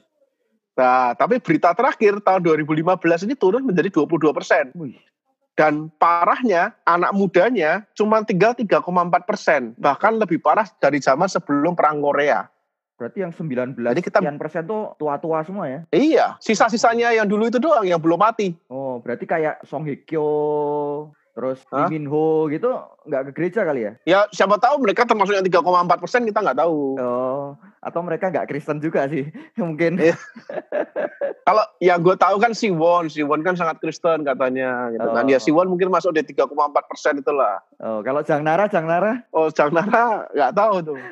Nah 0.75 1.15
tapi 1.15 1.39
berita 1.39 1.71
terakhir 1.71 2.19
tahun 2.19 2.43
2015 2.43 3.23
ini 3.23 3.35
turun 3.39 3.63
menjadi 3.63 3.88
22 3.88 4.35
persen. 4.35 4.75
Dan 5.51 5.91
parahnya 6.00 6.71
anak 6.88 7.11
mudanya 7.11 7.83
cuma 7.95 8.23
tinggal 8.23 8.55
3,4 8.55 9.23
persen. 9.27 9.75
Bahkan 9.79 10.19
lebih 10.19 10.39
parah 10.39 10.67
dari 10.79 11.00
zaman 11.03 11.27
sebelum 11.27 11.75
perang 11.75 12.00
Korea. 12.00 12.47
Berarti 13.01 13.25
yang 13.25 13.34
19 13.34 13.81
Jadi 13.98 14.05
kita- 14.05 14.22
sekian 14.22 14.38
persen 14.38 14.62
tuh 14.70 14.93
tua-tua 15.01 15.41
semua 15.41 15.65
ya? 15.65 15.81
Iya, 15.89 16.38
sisa-sisanya 16.38 17.17
yang 17.17 17.25
dulu 17.25 17.50
itu 17.50 17.58
doang 17.58 17.81
yang 17.81 17.98
belum 17.98 18.22
mati. 18.22 18.53
Oh, 18.70 19.01
berarti 19.01 19.25
kayak 19.25 19.65
Song 19.65 19.89
Hye 19.89 20.05
Kyo, 20.05 21.10
terus 21.31 21.63
Hah? 21.71 21.88
Lee 21.88 21.97
Min 21.97 22.05
Ho 22.11 22.47
gitu 22.51 22.69
nggak 23.01 23.21
ke 23.27 23.31
gereja 23.33 23.65
kali 23.65 23.81
ya? 23.88 23.91
Ya 24.05 24.19
siapa 24.29 24.61
tahu 24.61 24.85
mereka 24.85 25.09
termasuk 25.09 25.33
yang 25.33 25.45
3,4 25.45 26.01
persen 26.01 26.21
kita 26.27 26.39
nggak 26.43 26.59
tahu. 26.61 27.01
Oh, 27.01 27.57
atau 27.81 28.01
mereka 28.05 28.29
nggak 28.29 28.45
Kristen 28.45 28.77
juga 28.77 29.09
sih? 29.09 29.25
Mungkin. 29.61 29.97
Iya. 29.97 30.15
Kalau 31.41 31.65
yang 31.81 32.00
gue 32.05 32.13
tahu 32.13 32.38
kan 32.38 32.53
Siwon, 32.53 33.09
Siwon 33.09 33.41
kan 33.41 33.57
sangat 33.57 33.81
Kristen 33.81 34.21
katanya 34.21 34.93
gitu 34.93 35.09
kan. 35.09 35.25
Oh. 35.25 35.31
Ya 35.31 35.39
Siwon 35.41 35.67
mungkin 35.67 35.89
masuk 35.89 36.13
di 36.13 36.21
3,4 36.21 36.53
persen 36.85 37.17
itulah. 37.17 37.57
Oh, 37.81 38.05
kalau 38.05 38.21
Jang 38.21 38.45
Nara, 38.45 38.69
Jang 38.69 38.85
Nara? 38.85 39.25
Oh 39.33 39.50
Jang 39.50 39.73
Nara 39.73 40.29
nggak 40.29 40.53
tahu 40.53 40.75
tuh. 40.93 41.00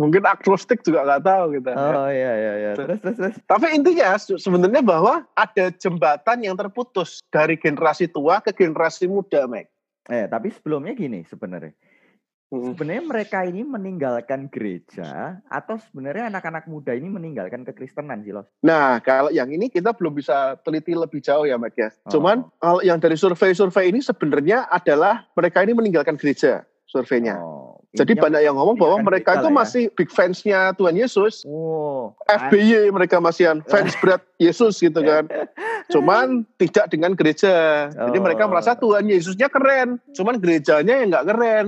mungkin 0.00 0.22
agnostik 0.22 0.86
juga 0.86 1.02
nggak 1.02 1.22
tahu 1.26 1.44
gitu. 1.58 1.70
Oh 1.74 2.08
iya 2.10 2.32
iya 2.38 2.52
iya. 2.56 2.70
Terus 2.78 2.98
terus 3.02 3.16
terus. 3.18 3.36
Tapi 3.44 3.66
intinya 3.74 4.14
se- 4.14 4.38
sebenarnya 4.38 4.82
bahwa 4.84 5.26
ada 5.34 5.74
jembatan 5.74 6.38
yang 6.46 6.54
terputus 6.54 6.89
dari 7.30 7.56
generasi 7.56 8.10
tua 8.10 8.42
ke 8.42 8.52
generasi 8.52 9.06
muda, 9.06 9.46
Mek. 9.46 9.70
Eh, 10.10 10.26
tapi 10.26 10.50
sebelumnya 10.50 10.96
gini 10.96 11.22
sebenarnya. 11.28 11.72
Hmm. 12.50 12.74
Sebenarnya 12.74 13.04
mereka 13.06 13.46
ini 13.46 13.62
meninggalkan 13.62 14.50
gereja 14.50 15.38
atau 15.46 15.78
sebenarnya 15.78 16.34
anak-anak 16.34 16.66
muda 16.66 16.90
ini 16.98 17.06
meninggalkan 17.06 17.62
kekristenan 17.62 18.26
sih, 18.26 18.34
Los? 18.34 18.50
Nah, 18.66 18.98
kalau 19.06 19.30
yang 19.30 19.46
ini 19.54 19.70
kita 19.70 19.94
belum 19.94 20.18
bisa 20.18 20.58
teliti 20.66 20.98
lebih 20.98 21.22
jauh 21.22 21.46
ya, 21.46 21.54
Mek 21.54 21.78
ya. 21.78 21.94
Oh. 22.10 22.18
Cuman 22.18 22.42
kalau 22.58 22.82
yang 22.82 22.98
dari 22.98 23.14
survei-survei 23.14 23.94
ini 23.94 24.02
sebenarnya 24.02 24.66
adalah 24.66 25.30
mereka 25.38 25.62
ini 25.62 25.78
meninggalkan 25.78 26.18
gereja 26.18 26.66
surveinya. 26.90 27.38
Oh, 27.38 27.69
Jadi 27.90 28.14
Intinya 28.14 28.22
banyak 28.22 28.42
yang 28.46 28.54
ngomong 28.54 28.76
bahwa 28.78 28.96
meninggalkan 28.96 29.08
mereka 29.10 29.30
itu 29.34 29.48
ya. 29.48 29.56
masih 29.56 29.84
big 29.90 30.08
fansnya 30.08 30.60
Tuhan 30.78 30.94
Yesus. 30.94 31.42
Oh, 31.42 32.14
FBY 32.24 32.86
mereka 32.88 33.18
masihan 33.18 33.58
fans 33.66 33.92
berat 34.00 34.22
Yesus 34.38 34.78
gitu 34.78 34.94
kan. 34.96 35.26
Cuman 35.90 36.46
tidak 36.54 36.86
dengan 36.86 37.18
gereja. 37.18 37.90
Jadi 37.90 38.18
mereka 38.18 38.46
Oh. 38.46 38.48
merasa 38.48 38.78
Tuhan 38.78 39.04
Yesusnya 39.04 39.50
keren, 39.50 39.98
cuman 40.12 40.38
gerejanya 40.38 41.02
yang 41.02 41.10
nggak 41.10 41.26
keren. 41.28 41.66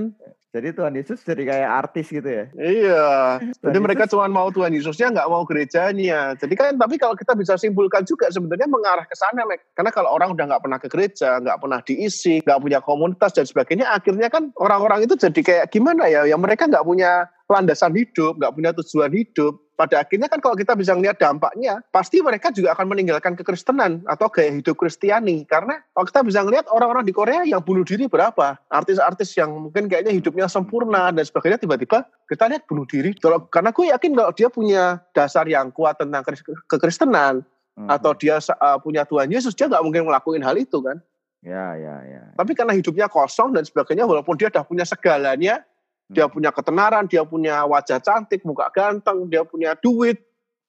Jadi 0.53 0.69
Tuhan 0.69 0.93
Yesus 0.93 1.25
jadi 1.25 1.49
kayak 1.49 1.69
artis 1.81 2.13
gitu 2.13 2.29
ya? 2.29 2.45
Iya. 2.53 3.09
Jadi 3.41 3.73
Tuhan 3.73 3.81
mereka 3.81 4.05
Yesus- 4.05 4.13
cuma 4.13 4.29
mau 4.29 4.53
Tuhan 4.53 4.69
Yesusnya 4.69 5.09
nggak 5.09 5.25
mau 5.25 5.41
gerejanya. 5.49 6.37
Jadi 6.37 6.53
kan 6.53 6.77
tapi 6.77 7.01
kalau 7.01 7.17
kita 7.17 7.33
bisa 7.33 7.57
simpulkan 7.57 8.05
juga 8.05 8.29
sebenarnya 8.29 8.69
mengarah 8.69 9.01
ke 9.09 9.17
sana, 9.17 9.49
Mek. 9.49 9.73
Karena 9.73 9.89
kalau 9.89 10.13
orang 10.13 10.37
udah 10.37 10.45
nggak 10.53 10.61
pernah 10.61 10.77
ke 10.77 10.87
gereja, 10.93 11.41
nggak 11.41 11.57
pernah 11.57 11.81
diisi, 11.81 12.45
nggak 12.45 12.61
punya 12.61 12.79
komunitas 12.85 13.33
dan 13.33 13.49
sebagainya, 13.49 13.89
akhirnya 13.89 14.29
kan 14.29 14.53
orang-orang 14.61 15.09
itu 15.09 15.17
jadi 15.17 15.41
kayak 15.41 15.65
gimana 15.73 16.05
ya? 16.05 16.21
Yang 16.29 16.41
mereka 16.45 16.69
nggak 16.69 16.85
punya 16.85 17.25
landasan 17.49 17.97
hidup, 17.97 18.37
nggak 18.37 18.53
punya 18.53 18.69
tujuan 18.77 19.09
hidup. 19.09 19.57
Pada 19.83 19.99
akhirnya 19.99 20.31
kan 20.31 20.39
kalau 20.39 20.55
kita 20.55 20.79
bisa 20.79 20.95
melihat 20.95 21.19
dampaknya, 21.19 21.83
pasti 21.91 22.23
mereka 22.23 22.55
juga 22.55 22.71
akan 22.71 22.87
meninggalkan 22.95 23.35
kekristenan 23.35 23.99
atau 24.07 24.31
gaya 24.31 24.47
hidup 24.47 24.79
Kristiani. 24.79 25.43
Karena 25.43 25.83
kalau 25.91 26.07
kita 26.07 26.23
bisa 26.23 26.39
melihat 26.47 26.71
orang-orang 26.71 27.03
di 27.03 27.11
Korea 27.11 27.43
yang 27.43 27.59
bunuh 27.59 27.83
diri 27.83 28.07
berapa? 28.07 28.55
Artis-artis 28.71 29.35
yang 29.35 29.51
mungkin 29.51 29.91
kayaknya 29.91 30.15
hidupnya 30.15 30.47
sempurna 30.47 31.11
dan 31.11 31.27
sebagainya, 31.27 31.59
tiba-tiba 31.59 32.07
kita 32.31 32.47
lihat 32.47 32.63
bunuh 32.63 32.87
diri. 32.87 33.11
Kalau 33.19 33.43
karena 33.51 33.75
gue 33.75 33.91
yakin 33.91 34.11
kalau 34.15 34.31
dia 34.31 34.47
punya 34.47 35.03
dasar 35.11 35.43
yang 35.51 35.67
kuat 35.75 35.99
tentang 35.99 36.23
kris- 36.23 36.47
kekristenan 36.71 37.43
Hmm. 37.73 37.89
atau 37.89 38.13
dia 38.13 38.37
uh, 38.37 38.77
punya 38.77 39.01
Tuhan 39.01 39.33
Yesus, 39.33 39.57
dia 39.57 39.65
nggak 39.65 39.81
mungkin 39.81 40.05
ngelakuin 40.05 40.45
hal 40.45 40.53
itu 40.61 40.77
kan. 40.77 41.01
ya 41.41 41.73
ya 41.73 41.95
ya. 42.05 42.23
Tapi 42.37 42.53
karena 42.53 42.71
hidupnya 42.71 43.09
kosong 43.09 43.49
dan 43.51 43.65
sebagainya, 43.65 44.05
walaupun 44.05 44.37
dia 44.37 44.53
udah 44.53 44.61
punya 44.61 44.85
segalanya, 44.85 45.65
dia 46.13 46.29
punya 46.29 46.53
ketenaran, 46.53 47.09
dia 47.09 47.25
punya 47.25 47.65
wajah 47.65 47.97
cantik, 47.99 48.45
muka 48.45 48.69
ganteng, 48.71 49.27
dia 49.27 49.41
punya 49.43 49.73
duit, 49.75 50.21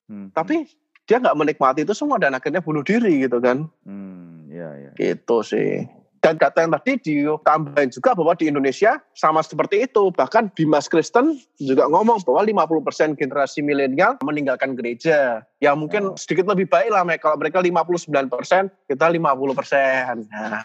Hmm, 0.05 0.29
tapi 0.37 0.69
dia 1.09 1.17
nggak 1.17 1.33
menikmati 1.33 1.81
itu 1.81 1.97
semua 1.97 2.21
dan 2.21 2.37
akhirnya 2.37 2.61
bunuh 2.61 2.85
diri 2.85 3.25
gitu 3.25 3.41
kan. 3.41 3.69
hmm, 3.89 4.53
ya 4.53 4.69
ya. 4.77 4.91
Gitu 5.01 5.37
sih. 5.41 5.89
Dan 6.21 6.41
data 6.41 6.65
yang 6.65 6.73
tadi 6.73 6.97
ditambahin 6.97 7.93
juga 7.93 8.17
bahwa 8.17 8.33
di 8.33 8.49
Indonesia 8.49 8.97
sama 9.13 9.45
seperti 9.45 9.85
itu. 9.85 10.09
Bahkan 10.09 10.57
Dimas 10.57 10.89
Kristen 10.89 11.37
juga 11.61 11.85
ngomong 11.85 12.25
bahwa 12.25 12.41
50% 12.45 13.13
generasi 13.17 13.61
milenial 13.61 14.17
meninggalkan 14.25 14.73
gereja. 14.73 15.45
Ya 15.61 15.77
mungkin 15.77 16.13
Oh. 16.13 16.17
sedikit 16.17 16.49
lebih 16.49 16.69
baik 16.69 16.89
lah. 16.89 17.05
Kalau 17.21 17.37
mereka 17.37 17.61
59%, 17.61 18.73
kita 18.89 19.09
50%. 19.13 20.25
Nah, 20.33 20.65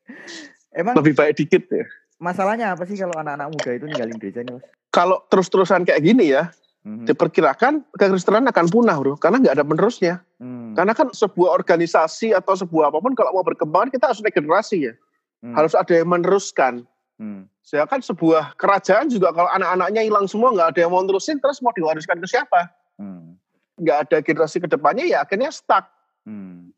Emang 0.80 0.96
lebih 0.96 1.12
baik 1.12 1.36
dikit 1.44 1.64
ya. 1.68 1.84
Masalahnya 2.18 2.74
apa 2.74 2.84
sih 2.84 2.94
kalau 2.94 3.14
anak-anak 3.14 3.48
muda 3.50 3.70
itu 3.72 3.84
ninggalin 3.86 4.16
gereja 4.18 4.40
nih, 4.42 4.52
Mas? 4.58 4.64
Kalau 4.90 5.22
terus-terusan 5.26 5.82
kayak 5.82 6.02
gini 6.02 6.30
ya, 6.30 6.50
Mhm. 6.84 7.08
diperkirakan 7.08 7.80
kekristenan 7.96 8.44
akan 8.44 8.66
punah, 8.68 9.00
bro. 9.00 9.16
Karena 9.16 9.40
nggak 9.40 9.56
ada 9.56 9.64
penerusnya. 9.64 10.20
Hmm, 10.36 10.76
Karena 10.76 10.92
kan 10.92 11.08
sebuah 11.10 11.56
organisasi 11.56 12.36
atau 12.36 12.52
sebuah 12.52 12.92
apa 12.92 13.00
pun 13.00 13.16
kalau 13.16 13.32
mau 13.32 13.40
berkembang 13.40 13.88
kita 13.88 14.12
harus 14.12 14.20
naik 14.20 14.36
generasi 14.36 14.92
ya. 14.92 14.94
hmm, 15.40 15.56
Harus 15.56 15.72
ada 15.72 15.92
yang 15.96 16.12
meneruskan. 16.12 16.84
hmm. 17.16 17.48
Saya 17.64 17.88
kan 17.88 18.04
sebuah 18.04 18.52
kerajaan 18.60 19.08
juga 19.08 19.32
kalau 19.32 19.48
anak-anaknya 19.48 20.04
hilang 20.04 20.28
semua 20.28 20.52
nggak 20.52 20.76
ada 20.76 20.80
yang 20.84 20.92
mau 20.92 21.00
terusin 21.00 21.40
terus 21.40 21.64
mau 21.64 21.72
diwariskan 21.72 22.20
ke 22.20 22.28
siapa? 22.28 22.68
Hmm. 23.00 23.40
Nggak 23.80 23.98
ada 24.04 24.16
generasi 24.20 24.60
ke 24.60 24.68
depannya 24.68 25.08
ya 25.08 25.24
akhirnya 25.24 25.48
stuck. 25.48 25.88
Hmm. 26.28 26.73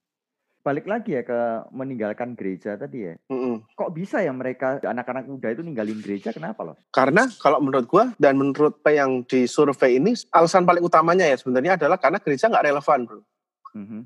Balik 0.66 0.90
lagi 0.90 1.14
ya 1.14 1.22
ke 1.22 1.70
meninggalkan 1.70 2.34
gereja 2.34 2.74
tadi 2.74 3.06
ya. 3.06 3.14
Mm-mm. 3.30 3.62
Kok 3.78 3.94
bisa 3.94 4.18
ya 4.18 4.34
mereka 4.34 4.82
anak-anak 4.82 5.30
muda 5.30 5.54
itu 5.54 5.62
ninggalin 5.62 6.02
gereja? 6.02 6.34
Kenapa 6.34 6.66
loh? 6.66 6.74
Karena 6.90 7.30
kalau 7.38 7.62
menurut 7.62 7.86
gua 7.86 8.10
dan 8.18 8.34
menurut 8.34 8.74
apa 8.82 8.90
yang 8.90 9.22
di 9.30 9.46
survei 9.46 10.02
ini 10.02 10.18
alasan 10.34 10.66
paling 10.66 10.82
utamanya 10.82 11.22
ya 11.22 11.38
sebenarnya 11.38 11.78
adalah 11.78 12.02
karena 12.02 12.18
gereja 12.18 12.50
nggak 12.50 12.66
relevan 12.66 12.98
bro. 13.06 13.22
Mhm. 13.78 14.00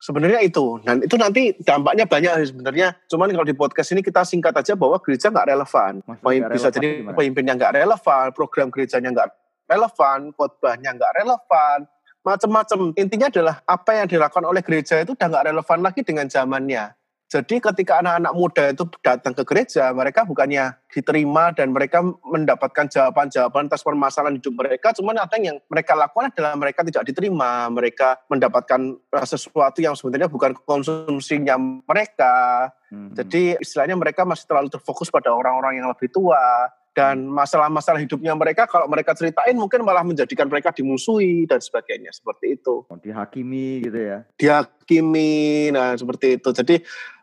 Sebenarnya 0.00 0.40
itu 0.40 0.80
dan 0.80 1.04
itu 1.04 1.14
nanti 1.20 1.52
dampaknya 1.60 2.08
banyak 2.08 2.32
sebenarnya. 2.48 2.96
Cuman 3.12 3.28
kalau 3.28 3.44
di 3.44 3.52
podcast 3.52 3.92
ini 3.92 4.00
kita 4.00 4.24
singkat 4.24 4.56
aja 4.56 4.72
bahwa 4.72 4.96
gereja 4.96 5.28
nggak 5.28 5.48
relevan. 5.52 6.00
Maksudnya 6.08 6.40
nggak 6.40 6.52
bisa 6.56 6.68
relevan 6.72 6.76
jadi 6.80 6.88
gimana? 6.88 7.16
pemimpinnya 7.20 7.54
nggak 7.60 7.74
relevan, 7.76 8.26
program 8.32 8.68
gerejanya 8.72 9.08
nggak 9.12 9.28
relevan, 9.68 10.18
khotbahnya 10.32 10.90
nggak 10.96 11.12
relevan, 11.20 11.78
macam-macam. 12.22 12.94
Intinya 12.96 13.28
adalah 13.28 13.60
apa 13.66 13.90
yang 14.02 14.06
dilakukan 14.06 14.46
oleh 14.46 14.62
gereja 14.62 15.02
itu 15.02 15.14
udah 15.14 15.26
nggak 15.28 15.46
relevan 15.50 15.78
lagi 15.82 16.00
dengan 16.02 16.26
zamannya. 16.30 16.94
Jadi 17.32 17.64
ketika 17.64 18.04
anak-anak 18.04 18.32
muda 18.36 18.64
itu 18.76 18.84
datang 19.00 19.32
ke 19.32 19.40
gereja, 19.48 19.88
mereka 19.96 20.28
bukannya 20.28 20.76
diterima 20.92 21.48
dan 21.56 21.72
mereka 21.72 22.04
mendapatkan 22.04 22.92
jawaban-jawaban 22.92 23.72
atas 23.72 23.80
permasalahan 23.80 24.36
hidup 24.36 24.52
mereka, 24.52 24.92
cuman 24.92 25.16
ada 25.16 25.40
yang 25.40 25.56
mereka 25.72 25.96
lakukan 25.96 26.28
adalah 26.28 26.52
mereka 26.60 26.84
tidak 26.84 27.08
diterima, 27.08 27.72
mereka 27.72 28.20
mendapatkan 28.28 29.00
eh, 29.16 29.24
sesuatu 29.24 29.80
yang 29.80 29.96
sebenarnya 29.96 30.28
bukan 30.28 30.52
konsumsinya 30.68 31.56
mereka, 31.88 32.68
Mhm. 32.92 33.16
jadi 33.16 33.42
istilahnya 33.64 33.96
mereka 33.96 34.28
masih 34.28 34.44
terlalu 34.44 34.68
terfokus 34.68 35.08
pada 35.08 35.32
orang-orang 35.32 35.80
yang 35.80 35.88
lebih 35.88 36.12
tua 36.12 36.68
dan 36.92 37.24
masalah-masalah 37.24 38.00
hidupnya 38.04 38.36
mereka 38.36 38.68
kalau 38.68 38.84
mereka 38.84 39.16
ceritain 39.16 39.56
mungkin 39.56 39.80
malah 39.80 40.04
menjadikan 40.04 40.48
mereka 40.48 40.72
dimusuhi 40.76 41.48
dan 41.48 41.60
sebagainya 41.60 42.12
seperti 42.12 42.60
itu. 42.60 42.84
Oh, 42.84 42.98
dihakimi 43.00 43.80
gitu 43.84 43.96
ya. 43.96 44.18
Dihakimi, 44.36 45.72
nah 45.72 45.96
seperti 45.96 46.36
itu. 46.36 46.52
Jadi 46.52 46.76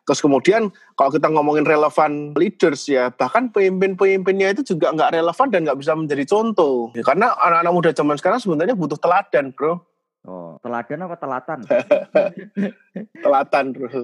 terus 0.09 0.25
kemudian 0.25 0.73
kalau 0.97 1.13
kita 1.13 1.29
ngomongin 1.29 1.69
relevan 1.69 2.33
leaders 2.33 2.89
ya 2.89 3.13
bahkan 3.13 3.53
pemimpin-pemimpinnya 3.53 4.57
itu 4.57 4.73
juga 4.73 4.89
nggak 4.89 5.21
relevan 5.21 5.47
dan 5.53 5.59
nggak 5.69 5.79
bisa 5.85 5.93
menjadi 5.93 6.25
contoh. 6.25 6.89
Ya, 6.97 7.05
karena 7.05 7.37
anak-anak 7.37 7.73
muda 7.73 7.89
zaman 7.93 8.17
sekarang 8.17 8.41
sebenarnya 8.41 8.73
butuh 8.73 8.97
teladan 8.97 9.53
bro. 9.53 9.85
Oh, 10.27 10.59
teladan 10.59 11.07
apa 11.07 11.15
telatan? 11.15 11.59
Telatan 13.23 13.65
bro. 13.71 13.87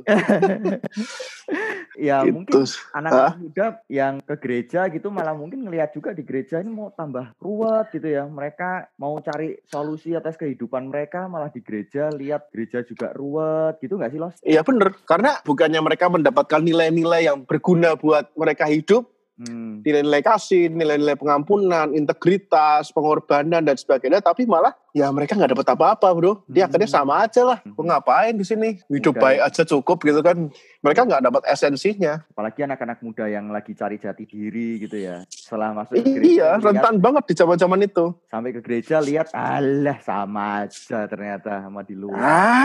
ya 1.99 2.23
Gitu. 2.23 2.31
mungkin 2.31 2.63
anak-anak 2.95 3.37
muda 3.39 3.65
yang 3.91 4.23
ke 4.23 4.35
gereja 4.39 4.87
gitu 4.87 5.11
malah 5.11 5.35
mungkin 5.35 5.67
ngelihat 5.67 5.91
juga 5.91 6.15
di 6.15 6.23
gereja 6.23 6.63
ini 6.63 6.71
mau 6.71 6.87
tambah 6.95 7.35
ruwet 7.35 7.91
gitu 7.91 8.07
ya. 8.07 8.23
Mereka 8.23 8.95
mau 8.95 9.19
cari 9.19 9.59
solusi 9.67 10.15
atas 10.15 10.39
kehidupan 10.39 10.87
mereka 10.87 11.27
malah 11.27 11.51
di 11.51 11.59
gereja 11.59 12.07
lihat 12.07 12.47
gereja 12.47 12.79
juga 12.87 13.11
ruwet 13.11 13.83
gitu 13.83 13.99
nggak 13.99 14.11
sih 14.15 14.19
Los? 14.19 14.35
Iya 14.39 14.63
bener, 14.63 14.95
karena 15.03 15.35
bukannya 15.43 15.83
mereka 15.83 16.07
mendapatkan 16.07 16.63
nilai-nilai 16.63 17.27
yang 17.27 17.43
berguna 17.43 17.99
buat 17.99 18.31
mereka 18.39 18.71
hidup, 18.71 19.11
Hmm. 19.35 19.83
nilai-nilai 19.83 20.23
kasih, 20.23 20.71
nilai-nilai 20.71 21.19
pengampunan, 21.19 21.91
integritas, 21.91 22.87
pengorbanan 22.95 23.67
dan 23.67 23.75
sebagainya, 23.75 24.23
tapi 24.23 24.47
malah 24.47 24.71
ya 24.95 25.11
mereka 25.11 25.35
nggak 25.35 25.51
dapat 25.51 25.67
apa-apa 25.69 26.07
bro. 26.09 26.39
Dia 26.47 26.63
Hmm. 26.63 26.71
akhirnya 26.71 26.87
sama 26.89 27.19
aja 27.19 27.43
lah. 27.43 27.59
Hmm. 27.59 27.75
Gue 27.75 27.83
ngapain 27.83 28.31
di 28.31 28.41
sini? 28.41 28.79
Hidup 28.87 29.19
baik 29.19 29.43
aja 29.43 29.67
cukup 29.67 29.99
gitu 30.01 30.21
kan. 30.21 30.47
Mereka 30.79 31.03
nggak 31.03 31.19
dapat 31.21 31.43
esensinya. 31.45 32.23
Apalagi 32.31 32.63
anak-anak 32.63 33.03
muda 33.03 33.27
yang 33.27 33.51
lagi 33.51 33.75
cari 33.75 33.97
jati 33.97 34.23
diri 34.23 34.79
gitu 34.79 34.95
ya. 34.95 35.27
Setelah 35.27 35.75
masuk 35.75 35.99
ke 35.99 36.07
gereja 36.07 36.23
Iya, 36.23 36.49
lihat- 36.53 36.63
rentan 36.63 36.95
banget 36.97 37.23
di 37.27 37.33
zaman-zaman 37.35 37.79
itu. 37.83 38.05
sampai 38.25 38.51
ke 38.51 38.61
gereja 38.61 38.97
lihat 38.99 39.27
alah 39.31 39.99
sama 39.99 40.63
aja 40.63 41.03
ternyata 41.05 41.59
sama 41.61 41.83
di 41.83 41.93
luar. 41.93 42.15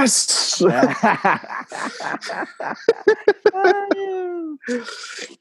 As. 0.07 0.15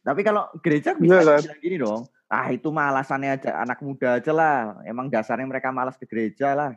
Tapi 0.02 0.22
kalau 0.24 0.44
gereja 0.60 0.92
Iya 0.92 1.00
bisa 1.00 1.16
kan? 1.22 1.42
bilang 1.44 1.62
gini 1.62 1.78
dong. 1.78 2.02
Ah 2.30 2.54
itu 2.54 2.70
mah 2.70 2.94
alasannya 2.94 3.42
aja 3.42 3.58
anak 3.58 3.82
muda 3.82 4.22
aja 4.22 4.30
lah. 4.30 4.78
Emang 4.86 5.10
dasarnya 5.10 5.50
mereka 5.50 5.74
malas 5.74 5.98
ke 5.98 6.06
gereja 6.06 6.54
lah. 6.54 6.72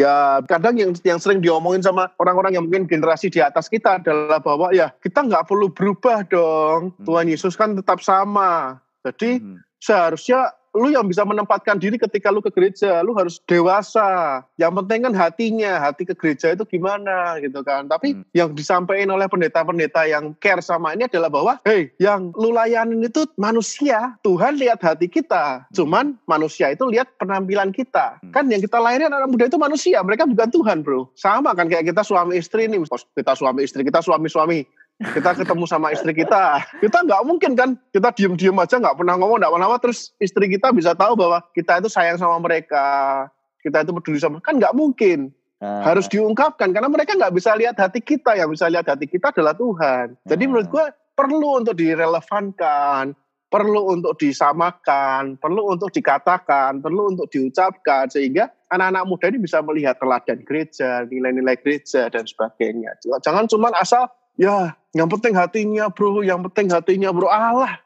Ya 0.00 0.40
kadang 0.48 0.80
yang 0.80 0.96
yang 1.04 1.20
sering 1.20 1.44
diomongin 1.44 1.84
sama 1.84 2.08
orang-orang 2.16 2.56
yang 2.56 2.64
mungkin 2.64 2.88
generasi 2.88 3.28
di 3.28 3.44
atas 3.44 3.68
kita 3.68 4.00
adalah 4.00 4.40
bahwa 4.40 4.72
ya 4.72 4.88
kita 5.04 5.28
nggak 5.28 5.44
perlu 5.44 5.68
berubah 5.68 6.24
dong. 6.24 6.96
Hmm. 6.96 7.04
Tuhan 7.04 7.28
Yesus 7.28 7.52
kan 7.52 7.76
tetap 7.76 8.00
sama. 8.00 8.80
Jadi 9.04 9.44
Hmm. 9.44 9.60
seharusnya 9.76 10.56
lu 10.78 10.94
yang 10.94 11.04
bisa 11.10 11.26
menempatkan 11.26 11.76
diri 11.76 11.98
ketika 11.98 12.30
lu 12.30 12.38
ke 12.38 12.54
gereja, 12.54 13.02
lu 13.02 13.12
harus 13.18 13.42
dewasa. 13.44 14.40
Yang 14.54 14.72
penting 14.82 15.00
kan 15.10 15.14
hatinya, 15.18 15.72
hati 15.82 16.06
ke 16.06 16.14
gereja 16.14 16.54
itu 16.54 16.62
gimana 16.64 17.36
gitu 17.42 17.60
kan. 17.66 17.90
Tapi 17.90 18.14
Hmm. 18.14 18.24
yang 18.32 18.54
disampaikan 18.54 19.10
oleh 19.10 19.26
pendeta-pendeta 19.26 20.06
yang 20.06 20.32
care 20.38 20.62
sama 20.62 20.94
ini 20.94 21.10
adalah 21.10 21.28
bahwa, 21.28 21.58
hey, 21.66 21.90
yang 21.98 22.30
lu 22.38 22.54
layanin 22.54 23.02
itu 23.02 23.26
manusia. 23.34 24.14
Tuhan 24.22 24.56
lihat 24.56 24.80
hati 24.80 25.10
kita. 25.10 25.66
Cuman 25.74 26.14
manusia 26.24 26.70
itu 26.70 26.86
lihat 26.86 27.10
penampilan 27.18 27.74
kita. 27.74 28.22
Hmm. 28.22 28.30
Kan 28.30 28.46
yang 28.48 28.62
kita 28.62 28.78
layanin 28.78 29.10
anak 29.10 29.28
muda 29.28 29.50
itu 29.50 29.58
manusia, 29.58 29.98
mereka 30.06 30.24
bukan 30.24 30.48
Tuhan 30.48 30.78
bro. 30.86 31.10
Sama 31.18 31.52
kan 31.58 31.66
kayak 31.66 31.90
kita 31.90 32.06
suami 32.06 32.38
istri 32.38 32.70
nih, 32.70 32.78
kita 33.18 33.34
suami 33.34 33.66
istri, 33.66 33.82
kita 33.82 33.98
suami-suami 33.98 34.62
kita 34.98 35.30
ketemu 35.38 35.64
sama 35.70 35.94
istri 35.94 36.10
kita. 36.10 36.58
Kita 36.82 37.06
nggak 37.06 37.22
mungkin 37.22 37.54
kan. 37.54 37.70
Kita 37.94 38.10
diem-diem 38.10 38.58
aja 38.58 38.82
nggak 38.82 38.98
pernah 38.98 39.14
ngomong 39.14 39.38
nggak 39.38 39.52
pernah 39.54 39.66
apa 39.70 39.78
terus 39.78 40.10
istri 40.18 40.50
kita 40.50 40.74
bisa 40.74 40.92
tahu 40.98 41.14
bahwa 41.14 41.38
kita 41.54 41.78
itu 41.78 41.88
sayang 41.88 42.18
sama 42.18 42.42
mereka. 42.42 43.26
Kita 43.62 43.86
itu 43.86 43.94
peduli 43.94 44.18
sama 44.18 44.42
kan 44.42 44.58
nggak 44.58 44.74
mungkin. 44.74 45.30
Ah, 45.58 45.90
harus 45.90 46.06
diungkapkan 46.06 46.70
karena 46.70 46.86
mereka 46.86 47.18
nggak 47.18 47.34
bisa 47.34 47.54
lihat 47.54 47.78
hati 47.78 48.02
kita. 48.02 48.34
Yang 48.34 48.58
bisa 48.58 48.66
lihat 48.70 48.86
hati 48.90 49.06
kita 49.06 49.30
adalah 49.30 49.54
Tuhan. 49.54 50.18
Jadi 50.26 50.42
Ah. 50.42 50.48
menurut 50.50 50.68
gua 50.70 50.84
perlu 51.14 51.62
untuk 51.62 51.74
direlevankan 51.78 53.14
perlu 53.48 53.96
untuk 53.96 54.12
disamakan, 54.20 55.40
perlu 55.40 55.72
untuk 55.72 55.88
dikatakan, 55.88 56.84
perlu 56.84 57.16
untuk 57.16 57.32
diucapkan 57.32 58.04
sehingga 58.12 58.52
anak-anak 58.68 59.04
muda 59.08 59.26
ini 59.32 59.40
bisa 59.40 59.64
melihat 59.64 59.96
teladan 59.96 60.44
gereja, 60.44 61.08
nilai-nilai 61.08 61.56
gereja 61.64 62.12
dan 62.12 62.28
sebagainya. 62.28 62.92
Jangan 63.24 63.48
cuma 63.48 63.72
asal 63.72 64.04
ya 64.38 64.78
yang 64.96 65.10
penting 65.12 65.36
hatinya 65.36 65.92
bro, 65.92 66.24
yang 66.24 66.40
penting 66.48 66.72
hatinya 66.72 67.12
bro. 67.12 67.28
Allah, 67.28 67.76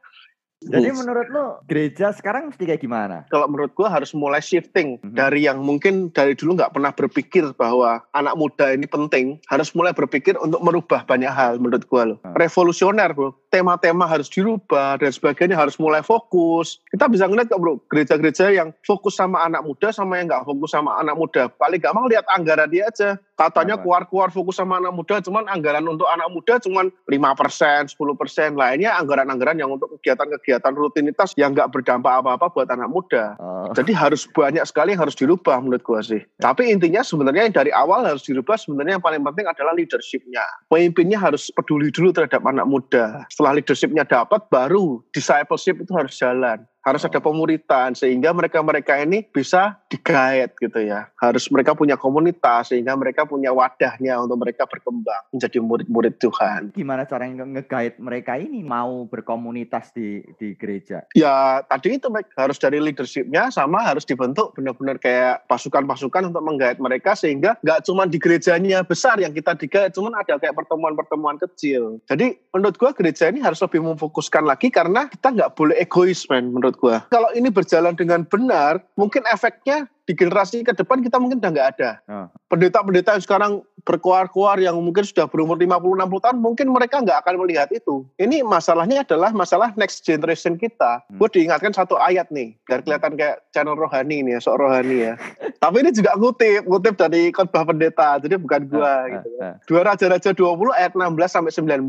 jadi 0.70 0.94
menurut 0.94 1.26
lo 1.30 1.46
gereja 1.66 2.14
sekarang 2.14 2.50
mesti 2.50 2.62
kayak 2.62 2.82
gimana? 2.82 3.26
Kalau 3.30 3.50
menurut 3.50 3.74
gua 3.74 3.90
harus 3.90 4.14
mulai 4.14 4.38
shifting 4.38 4.98
mm-hmm. 4.98 5.16
dari 5.18 5.46
yang 5.46 5.58
mungkin 5.62 6.14
dari 6.14 6.38
dulu 6.38 6.58
nggak 6.58 6.74
pernah 6.74 6.92
berpikir 6.94 7.50
bahwa 7.58 8.02
anak 8.14 8.34
muda 8.38 8.70
ini 8.70 8.86
penting, 8.86 9.42
harus 9.50 9.74
mulai 9.74 9.90
berpikir 9.90 10.38
untuk 10.38 10.62
merubah 10.62 11.02
banyak 11.02 11.30
hal 11.30 11.58
menurut 11.58 11.82
gua 11.90 12.14
lo. 12.14 12.16
Hmm. 12.22 12.34
Revolusioner 12.38 13.10
bro, 13.10 13.34
tema-tema 13.50 14.06
harus 14.06 14.30
dirubah 14.30 15.02
dan 15.02 15.10
sebagainya 15.10 15.58
harus 15.58 15.74
mulai 15.82 16.04
fokus. 16.04 16.78
Kita 16.94 17.10
bisa 17.10 17.26
ngeliat 17.26 17.50
kok 17.50 17.58
bro, 17.58 17.82
gereja-gereja 17.90 18.54
yang 18.54 18.70
fokus 18.86 19.18
sama 19.18 19.42
anak 19.42 19.66
muda 19.66 19.90
sama 19.90 20.22
yang 20.22 20.30
nggak 20.30 20.46
fokus 20.46 20.70
sama 20.70 21.02
anak 21.02 21.18
muda. 21.18 21.50
Paling 21.58 21.82
gampang 21.82 22.06
lihat 22.06 22.26
anggaran 22.30 22.70
dia 22.70 22.86
aja. 22.86 23.18
Katanya 23.42 23.74
keluar-keluar 23.82 24.30
fokus 24.30 24.62
sama 24.62 24.78
anak 24.78 24.94
muda, 24.94 25.18
cuman 25.18 25.50
anggaran 25.50 25.82
untuk 25.90 26.06
anak 26.06 26.30
muda 26.30 26.62
cuman 26.62 26.94
5%, 27.10 27.90
10%. 27.90 28.54
Lainnya 28.54 28.94
anggaran-anggaran 29.02 29.58
yang 29.58 29.74
untuk 29.74 29.98
kegiatan-kegiatan 29.98 30.52
kegiatan 30.52 30.78
rutinitas 30.78 31.30
yang 31.40 31.56
nggak 31.56 31.72
berdampak 31.72 32.22
apa-apa 32.22 32.52
buat 32.52 32.68
anak 32.68 32.92
muda. 32.92 33.34
Oh. 33.40 33.72
Jadi 33.72 33.96
harus 33.96 34.28
banyak 34.28 34.62
sekali 34.68 34.92
yang 34.92 35.02
harus 35.02 35.16
dirubah 35.16 35.58
menurut 35.64 35.82
gua 35.82 36.04
sih. 36.04 36.20
Ya. 36.38 36.52
Tapi 36.52 36.68
intinya 36.68 37.00
sebenarnya 37.00 37.48
yang 37.48 37.56
dari 37.56 37.72
awal 37.72 38.04
harus 38.04 38.22
dirubah 38.22 38.54
sebenarnya 38.54 39.00
yang 39.00 39.04
paling 39.04 39.24
penting 39.24 39.48
adalah 39.48 39.72
leadershipnya. 39.72 40.44
Pemimpinnya 40.68 41.18
harus 41.18 41.48
peduli 41.50 41.88
dulu 41.88 42.12
terhadap 42.12 42.44
anak 42.44 42.68
muda. 42.68 43.24
Setelah 43.32 43.58
leadershipnya 43.58 44.04
dapat, 44.04 44.44
baru 44.52 45.00
discipleship 45.10 45.80
itu 45.80 45.92
harus 45.96 46.14
jalan 46.14 46.62
harus 46.82 47.02
ada 47.06 47.22
pemuritan 47.22 47.94
sehingga 47.94 48.34
mereka-mereka 48.34 48.98
ini 49.02 49.22
bisa 49.30 49.78
digait 49.86 50.50
gitu 50.58 50.82
ya. 50.82 51.08
Harus 51.18 51.46
mereka 51.48 51.78
punya 51.78 51.94
komunitas 51.94 52.74
sehingga 52.74 52.98
mereka 52.98 53.22
punya 53.24 53.54
wadahnya 53.54 54.18
untuk 54.18 54.42
mereka 54.42 54.66
berkembang 54.66 55.22
menjadi 55.30 55.58
murid-murid 55.62 56.14
Tuhan. 56.18 56.74
Gimana 56.74 57.06
cara 57.06 57.30
ngegait 57.30 58.02
mereka 58.02 58.34
ini 58.36 58.66
mau 58.66 59.06
berkomunitas 59.06 59.94
di 59.94 60.26
di 60.36 60.58
gereja? 60.58 61.06
Ya 61.14 61.62
tadi 61.70 61.96
itu 61.96 62.10
harus 62.34 62.58
dari 62.58 62.82
leadershipnya 62.82 63.54
sama 63.54 63.86
harus 63.86 64.02
dibentuk 64.02 64.58
benar-benar 64.58 64.98
kayak 64.98 65.46
pasukan-pasukan 65.46 66.34
untuk 66.34 66.42
menggait 66.42 66.82
mereka 66.82 67.14
sehingga 67.14 67.54
nggak 67.62 67.86
cuma 67.86 68.04
di 68.10 68.18
gerejanya 68.18 68.82
besar 68.82 69.22
yang 69.22 69.30
kita 69.30 69.54
digait, 69.54 69.94
cuma 69.94 70.10
ada 70.18 70.36
kayak 70.36 70.58
pertemuan-pertemuan 70.58 71.38
kecil. 71.38 72.02
Jadi 72.10 72.34
menurut 72.50 72.74
gua 72.74 72.90
gereja 72.90 73.30
ini 73.30 73.38
harus 73.38 73.62
lebih 73.62 73.80
memfokuskan 73.86 74.42
lagi 74.42 74.68
karena 74.68 75.06
kita 75.06 75.30
nggak 75.30 75.54
boleh 75.54 75.78
egois 75.78 76.26
men 76.26 76.50
menurut 76.50 76.71
menurut 76.72 76.80
gua. 76.80 76.96
Kalau 77.12 77.28
ini 77.36 77.52
berjalan 77.52 77.92
dengan 77.92 78.24
benar, 78.24 78.80
mungkin 78.96 79.20
efeknya 79.28 79.84
di 80.02 80.18
generasi 80.18 80.66
ke 80.66 80.74
depan 80.74 80.98
kita 80.98 81.20
mungkin 81.20 81.38
udah 81.38 81.50
nggak 81.52 81.68
ada. 81.78 81.90
Oh. 82.10 82.26
Pendeta-pendeta 82.50 83.14
yang 83.14 83.22
sekarang 83.22 83.52
berkuar-kuar 83.86 84.58
yang 84.58 84.74
mungkin 84.82 85.06
sudah 85.06 85.30
berumur 85.30 85.54
50-60 85.54 86.24
tahun, 86.26 86.36
mungkin 86.42 86.66
mereka 86.74 86.98
nggak 86.98 87.22
akan 87.22 87.34
melihat 87.46 87.68
itu. 87.70 88.02
Ini 88.18 88.42
masalahnya 88.42 89.06
adalah 89.06 89.30
masalah 89.30 89.70
next 89.78 90.02
generation 90.02 90.58
kita. 90.58 91.06
Hmm. 91.06 91.22
Gue 91.22 91.28
diingatkan 91.30 91.70
satu 91.70 91.94
ayat 92.00 92.32
nih, 92.34 92.58
biar 92.66 92.82
kelihatan 92.82 93.14
kayak 93.14 93.46
channel 93.54 93.78
rohani 93.78 94.26
ini 94.26 94.34
ya, 94.34 94.40
sok 94.42 94.58
rohani 94.58 95.12
ya. 95.12 95.14
Tapi 95.62 95.76
ini 95.86 95.90
juga 95.94 96.18
ngutip, 96.18 96.66
ngutip 96.66 96.94
dari 96.98 97.30
khotbah 97.30 97.62
pendeta, 97.62 98.18
jadi 98.18 98.34
bukan 98.38 98.66
gue. 98.66 98.82
Uh, 98.82 99.02
gitu. 99.14 99.28
uh. 99.38 99.54
Dua 99.70 99.80
Raja-Raja 99.86 100.34
20 100.34 100.74
ayat 100.74 100.92
16 100.98 101.30
sampai 101.30 101.52
19. 101.54 101.86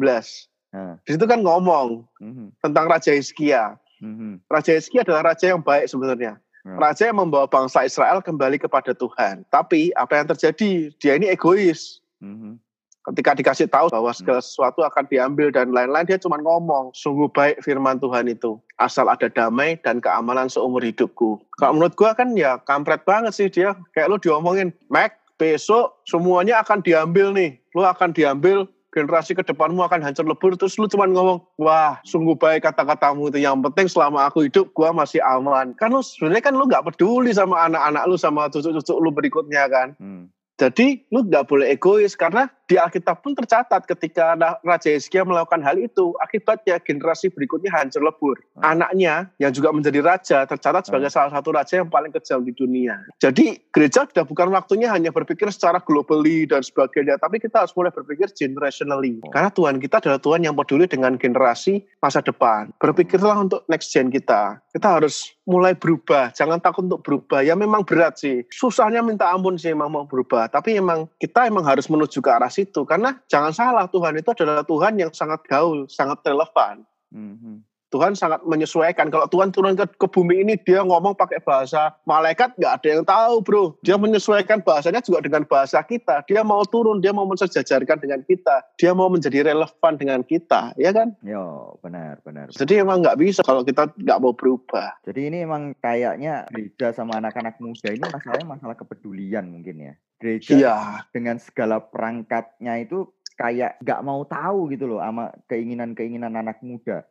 Uh. 0.73 0.97
Di 1.05 1.09
situ 1.17 1.25
kan 1.25 1.41
ngomong 1.41 2.05
-huh. 2.05 2.47
tentang 2.61 2.85
Raja 2.85 3.13
Hizkia. 3.13 3.77
Mm-hmm. 4.03 4.31
Raja 4.51 4.71
Hizki 4.75 4.99
adalah 4.99 5.31
raja 5.31 5.55
yang 5.55 5.63
baik 5.63 5.87
sebenarnya. 5.87 6.35
Hmm. 6.63 6.79
Raja 6.79 7.11
yang 7.11 7.19
membawa 7.19 7.47
bangsa 7.47 7.83
Israel 7.87 8.19
kembali 8.23 8.59
kepada 8.59 8.91
Tuhan. 8.91 9.47
Tapi 9.47 9.95
apa 9.95 10.19
yang 10.19 10.27
terjadi? 10.31 10.91
Dia 10.99 11.15
ini 11.15 11.31
egois. 11.31 12.03
Mm-hmm. 12.19 12.59
Ketika 13.03 13.35
dikasih 13.35 13.67
tahu 13.67 13.91
bahwa 13.91 14.15
segala 14.15 14.39
mm. 14.39 14.47
sesuatu 14.47 14.79
akan 14.79 15.03
diambil 15.11 15.51
dan 15.51 15.75
lain-lain, 15.75 16.07
dia 16.07 16.15
cuma 16.15 16.39
ngomong, 16.39 16.95
sungguh 16.95 17.27
baik 17.35 17.59
firman 17.59 17.99
Tuhan 17.99 18.31
itu. 18.31 18.55
Asal 18.79 19.11
ada 19.11 19.27
damai 19.27 19.75
dan 19.83 19.99
keamanan 19.99 20.47
seumur 20.47 20.79
hidupku. 20.79 21.35
Kalau 21.59 21.75
menurut 21.75 21.99
gua 21.99 22.15
kan 22.15 22.31
ya 22.39 22.63
kampret 22.63 23.03
banget 23.03 23.35
sih 23.35 23.51
dia. 23.51 23.75
Kayak 23.91 24.07
lu 24.07 24.17
diomongin, 24.23 24.71
Mac, 24.87 25.19
besok 25.35 25.99
semuanya 26.07 26.63
akan 26.63 26.79
diambil 26.79 27.35
nih. 27.35 27.59
Lu 27.75 27.83
akan 27.83 28.15
diambil 28.15 28.71
generasi 28.93 29.33
ke 29.33 29.41
depanmu 29.41 29.81
akan 29.81 30.05
hancur 30.05 30.21
lebur 30.23 30.53
terus 30.53 30.77
lu 30.77 30.85
cuma 30.85 31.09
ngomong 31.09 31.41
wah 31.57 31.97
sungguh 32.05 32.37
baik 32.37 32.69
kata-katamu 32.69 33.33
itu. 33.33 33.41
Yang 33.41 33.65
penting 33.65 33.87
selama 33.89 34.29
aku 34.29 34.45
hidup 34.45 34.69
gua 34.77 34.93
masih 34.93 35.19
aman. 35.25 35.73
Kan 35.73 35.89
lu 35.89 36.05
sebenarnya 36.05 36.45
kan 36.45 36.53
lu 36.53 36.69
nggak 36.69 36.85
peduli 36.93 37.33
sama 37.33 37.65
anak-anak 37.65 38.05
lu 38.05 38.15
sama 38.15 38.45
cucu-cucu 38.53 38.93
lu 39.01 39.09
berikutnya 39.09 39.65
kan. 39.67 39.97
Hmm. 39.97 40.29
jadi 40.53 41.01
lu 41.09 41.25
nggak 41.25 41.49
boleh 41.49 41.73
egois 41.73 42.13
karena 42.13 42.45
di 42.63 42.79
Alkitab 42.79 43.19
pun 43.19 43.35
tercatat 43.35 43.83
ketika 43.83 44.39
Raja 44.63 44.89
Hizkia 44.95 45.27
melakukan 45.27 45.59
hal 45.59 45.75
itu, 45.75 46.15
akibatnya 46.23 46.79
generasi 46.79 47.27
berikutnya 47.27 47.67
hancur 47.75 47.99
lebur. 47.99 48.39
Hmm. 48.55 48.79
Anaknya 48.79 49.27
yang 49.35 49.51
juga 49.51 49.75
menjadi 49.75 49.99
raja 49.99 50.47
tercatat 50.47 50.87
sebagai 50.87 51.11
hmm. 51.11 51.15
salah 51.15 51.31
satu 51.35 51.51
raja 51.51 51.83
yang 51.83 51.91
paling 51.91 52.15
kejam 52.15 52.39
di 52.47 52.55
dunia. 52.55 52.95
Jadi 53.19 53.59
gereja 53.75 54.07
sudah 54.07 54.23
bukan 54.23 54.47
waktunya 54.55 54.87
hanya 54.87 55.11
berpikir 55.11 55.51
secara 55.51 55.83
globally 55.83 56.47
dan 56.47 56.63
sebagainya, 56.63 57.19
tapi 57.19 57.43
kita 57.43 57.67
harus 57.67 57.75
mulai 57.75 57.91
berpikir 57.91 58.31
generationally. 58.31 59.19
Hmm. 59.19 59.31
Karena 59.35 59.49
Tuhan 59.51 59.75
kita 59.83 59.99
adalah 59.99 60.19
Tuhan 60.23 60.41
yang 60.47 60.55
peduli 60.55 60.87
dengan 60.87 61.19
generasi 61.19 61.83
masa 61.99 62.23
depan. 62.23 62.71
Berpikirlah 62.79 63.43
untuk 63.43 63.67
next 63.67 63.91
gen 63.91 64.07
kita. 64.07 64.63
Kita 64.71 64.87
harus 64.97 65.35
mulai 65.43 65.75
berubah, 65.75 66.31
jangan 66.31 66.63
takut 66.63 66.87
untuk 66.87 67.03
berubah. 67.03 67.43
Ya 67.43 67.53
memang 67.59 67.83
berat 67.83 68.23
sih, 68.23 68.47
susahnya 68.47 69.03
minta 69.03 69.27
ampun 69.29 69.59
sih 69.59 69.75
memang 69.75 69.91
mau 69.91 70.05
berubah. 70.07 70.47
Tapi 70.47 70.79
memang 70.79 71.11
kita 71.19 71.51
emang 71.51 71.67
harus 71.67 71.91
menuju 71.91 72.23
ke 72.23 72.29
arah 72.31 72.53
situ 72.53 72.62
karena 72.69 73.17
jangan 73.27 73.51
salah 73.51 73.85
Tuhan 73.89 74.15
itu 74.15 74.29
adalah 74.31 74.63
Tuhan 74.63 74.93
yang 74.95 75.11
sangat 75.11 75.43
gaul, 75.49 75.89
sangat 75.89 76.23
relevan. 76.23 76.87
Mm-hmm. 77.11 77.72
Tuhan 77.93 78.17
sangat 78.17 78.41
menyesuaikan. 78.41 79.13
Kalau 79.13 79.29
Tuhan 79.29 79.53
turun 79.53 79.77
ke, 79.77 79.85
ke 79.85 80.07
bumi 80.09 80.41
ini, 80.41 80.57
dia 80.65 80.81
ngomong 80.81 81.13
pakai 81.13 81.37
bahasa 81.45 81.93
malaikat, 82.09 82.57
nggak 82.57 82.73
ada 82.81 82.87
yang 82.89 83.03
tahu, 83.05 83.33
bro. 83.45 83.63
Dia 83.85 84.01
menyesuaikan 84.01 84.65
bahasanya 84.65 85.05
juga 85.05 85.21
dengan 85.21 85.45
bahasa 85.45 85.77
kita. 85.85 86.25
Dia 86.25 86.41
mau 86.41 86.65
turun, 86.65 86.97
dia 87.05 87.13
mau 87.13 87.29
mensejajarkan 87.29 88.01
dengan 88.01 88.25
kita. 88.25 88.65
Dia 88.81 88.97
mau 88.97 89.13
menjadi 89.13 89.53
relevan 89.53 89.93
dengan 90.01 90.25
kita, 90.25 90.73
ya 90.81 90.89
kan? 90.89 91.13
Yo, 91.21 91.77
benar, 91.85 92.17
benar. 92.25 92.49
Jadi 92.49 92.81
emang 92.81 93.05
nggak 93.05 93.21
bisa 93.21 93.45
kalau 93.45 93.61
kita 93.61 93.93
nggak 93.93 94.17
mau 94.17 94.33
berubah. 94.33 94.97
Jadi 95.05 95.29
ini 95.29 95.37
emang 95.45 95.77
kayaknya 95.77 96.49
gereja 96.49 96.97
sama 96.97 97.21
anak-anak 97.21 97.61
muda 97.61 97.93
ini 97.93 98.05
masalahnya 98.09 98.47
masalah 98.47 98.75
kepedulian 98.79 99.45
mungkin 99.51 99.75
ya 99.91 99.93
gereja 100.23 100.55
iya. 100.55 100.77
dengan 101.11 101.35
segala 101.35 101.83
perangkatnya 101.83 102.79
itu 102.79 103.11
kayak 103.35 103.81
nggak 103.83 104.01
mau 104.07 104.23
tahu 104.23 104.71
gitu 104.71 104.87
loh 104.87 105.03
sama 105.03 105.35
keinginan-keinginan 105.51 106.31
anak 106.37 106.63
muda. 106.63 107.03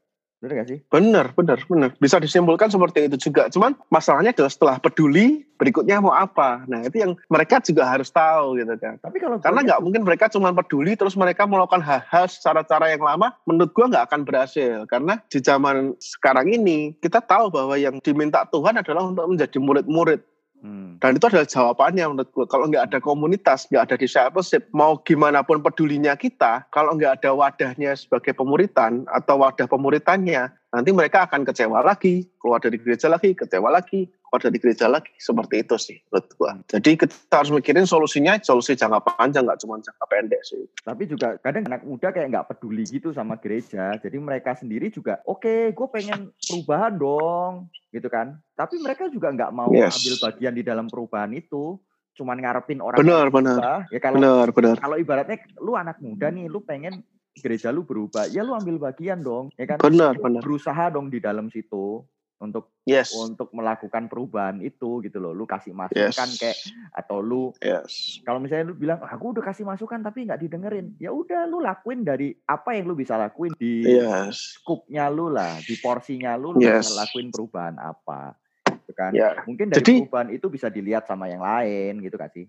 Benar 0.42 0.66
gak 0.66 0.68
sih? 0.74 0.78
Benar, 0.90 1.26
benar, 1.38 1.58
benar. 1.70 1.90
Bisa 2.02 2.18
disimpulkan 2.18 2.66
seperti 2.66 3.06
itu 3.06 3.30
juga. 3.30 3.46
Cuman 3.46 3.78
masalahnya 3.94 4.34
adalah 4.34 4.50
setelah 4.50 4.76
peduli, 4.82 5.46
berikutnya 5.54 6.02
mau 6.02 6.10
apa? 6.10 6.66
Nah 6.66 6.82
itu 6.82 6.98
yang 6.98 7.14
mereka 7.30 7.62
juga 7.62 7.86
harus 7.86 8.10
tahu 8.10 8.58
gitu 8.58 8.74
kan. 8.74 8.98
Tapi 8.98 9.22
kalau 9.22 9.38
karena 9.38 9.62
nggak 9.62 9.80
mungkin 9.86 10.02
mereka 10.02 10.26
cuma 10.26 10.50
peduli 10.50 10.98
terus 10.98 11.14
mereka 11.14 11.46
melakukan 11.46 11.78
hal-hal 11.78 12.26
secara 12.26 12.66
cara 12.66 12.90
yang 12.90 13.06
lama, 13.06 13.30
menurut 13.46 13.70
gua 13.70 13.86
nggak 13.86 14.10
akan 14.10 14.20
berhasil. 14.26 14.82
Karena 14.90 15.22
di 15.30 15.38
zaman 15.38 15.94
sekarang 16.02 16.50
ini 16.50 16.98
kita 16.98 17.22
tahu 17.22 17.54
bahwa 17.54 17.78
yang 17.78 18.02
diminta 18.02 18.42
Tuhan 18.50 18.82
adalah 18.82 19.06
untuk 19.06 19.30
menjadi 19.30 19.62
murid-murid 19.62 20.18
Hmm. 20.62 20.94
Dan 21.02 21.18
itu 21.18 21.26
adalah 21.26 21.42
jawabannya 21.42 22.04
menurut 22.14 22.30
gue. 22.30 22.46
Kalau 22.46 22.70
nggak 22.70 22.94
ada 22.94 22.98
komunitas, 23.02 23.66
nggak 23.66 23.90
ada 23.90 23.96
discipleship, 23.98 24.70
mau 24.70 24.94
gimana 25.02 25.42
pun 25.42 25.58
pedulinya 25.58 26.14
kita, 26.14 26.70
kalau 26.70 26.94
nggak 26.94 27.18
ada 27.18 27.34
wadahnya 27.34 27.98
sebagai 27.98 28.30
pemuritan 28.38 29.02
atau 29.10 29.42
wadah 29.42 29.66
pemuritannya, 29.66 30.54
nanti 30.70 30.90
mereka 30.94 31.26
akan 31.26 31.42
kecewa 31.42 31.82
lagi, 31.82 32.30
keluar 32.38 32.62
dari 32.62 32.78
gereja 32.78 33.10
lagi, 33.10 33.34
kecewa 33.34 33.74
lagi, 33.74 34.06
keluar 34.32 34.48
dari 34.48 34.58
gereja 34.64 34.88
lagi. 34.88 35.12
Seperti 35.20 35.60
itu 35.60 35.76
sih 35.76 36.00
menurut 36.08 36.32
gua. 36.40 36.52
Jadi 36.72 36.90
kita 36.96 37.36
harus 37.36 37.52
mikirin 37.52 37.84
solusinya, 37.84 38.40
solusi 38.40 38.72
jangka 38.72 39.04
panjang, 39.04 39.44
nggak 39.44 39.60
cuma 39.60 39.76
jangka 39.76 40.04
pendek 40.08 40.40
sih. 40.40 40.64
Tapi 40.80 41.04
juga 41.04 41.36
kadang 41.36 41.68
anak 41.68 41.84
muda 41.84 42.08
kayak 42.08 42.32
nggak 42.32 42.46
peduli 42.48 42.88
gitu 42.88 43.12
sama 43.12 43.36
gereja. 43.36 43.92
Jadi 44.00 44.16
mereka 44.16 44.56
sendiri 44.56 44.88
juga, 44.88 45.20
oke 45.28 45.44
okay, 45.44 45.60
gue 45.76 45.88
pengen 45.92 46.32
perubahan 46.40 46.96
dong, 46.96 47.68
gitu 47.92 48.08
kan. 48.08 48.40
Tapi 48.56 48.80
mereka 48.80 49.12
juga 49.12 49.28
nggak 49.36 49.52
mau 49.52 49.68
yes. 49.68 50.00
ambil 50.00 50.32
bagian 50.32 50.54
di 50.56 50.64
dalam 50.64 50.88
perubahan 50.88 51.28
itu 51.36 51.76
cuman 52.12 52.36
ngarepin 52.44 52.84
orang 52.84 53.00
benar 53.00 53.32
benar 53.32 53.88
ya 53.88 53.96
kalau 53.96 54.20
benar 54.20 54.46
benar 54.52 54.76
kalau 54.76 55.00
ibaratnya 55.00 55.48
lu 55.64 55.72
anak 55.80 55.96
muda 55.96 56.28
nih 56.28 56.44
lu 56.44 56.60
pengen 56.60 57.00
gereja 57.40 57.72
lu 57.72 57.88
berubah 57.88 58.28
ya 58.28 58.44
lu 58.44 58.52
ambil 58.52 58.76
bagian 58.76 59.24
dong 59.24 59.48
ya 59.56 59.64
kan 59.64 59.80
benar 59.80 60.20
benar 60.20 60.44
berusaha 60.44 60.92
dong 60.92 61.08
di 61.08 61.24
dalam 61.24 61.48
situ 61.48 62.04
untuk 62.42 62.74
Yes. 62.82 63.14
untuk 63.14 63.54
melakukan 63.54 64.10
perubahan 64.10 64.58
itu 64.58 64.98
gitu 65.06 65.22
loh. 65.22 65.30
Lu 65.30 65.46
kasih 65.46 65.70
masukan 65.70 66.10
Yes. 66.28 66.38
kayak 66.42 66.58
atau 66.90 67.22
lu 67.22 67.54
Yes. 67.62 68.18
kalau 68.26 68.42
misalnya 68.42 68.68
lu 68.68 68.74
bilang 68.74 68.98
aku 68.98 69.30
udah 69.30 69.44
kasih 69.46 69.62
masukan 69.62 70.02
tapi 70.02 70.26
nggak 70.26 70.42
didengerin, 70.42 70.98
ya 70.98 71.14
udah 71.14 71.46
lu 71.46 71.62
lakuin 71.62 72.02
dari 72.02 72.34
apa 72.42 72.74
yang 72.74 72.90
lu 72.90 72.98
bisa 72.98 73.14
lakuin 73.14 73.54
di 73.54 73.86
Yes. 73.86 74.58
skupnya 74.58 75.06
lu 75.06 75.30
lah, 75.30 75.62
di 75.62 75.78
porsinya 75.78 76.34
lu, 76.34 76.58
lu 76.58 76.60
Yes. 76.60 76.90
lakuin 76.90 77.30
perubahan 77.30 77.78
apa, 77.78 78.34
gitu 78.66 78.92
kan? 78.92 79.14
Ya. 79.14 79.38
Mungkin 79.46 79.70
dari 79.70 79.78
Jadi- 79.78 79.98
perubahan 80.02 80.30
itu 80.34 80.46
bisa 80.50 80.66
dilihat 80.66 81.06
sama 81.06 81.30
yang 81.30 81.46
lain 81.46 82.02
gitu 82.02 82.18
kan 82.18 82.28
sih? 82.34 82.44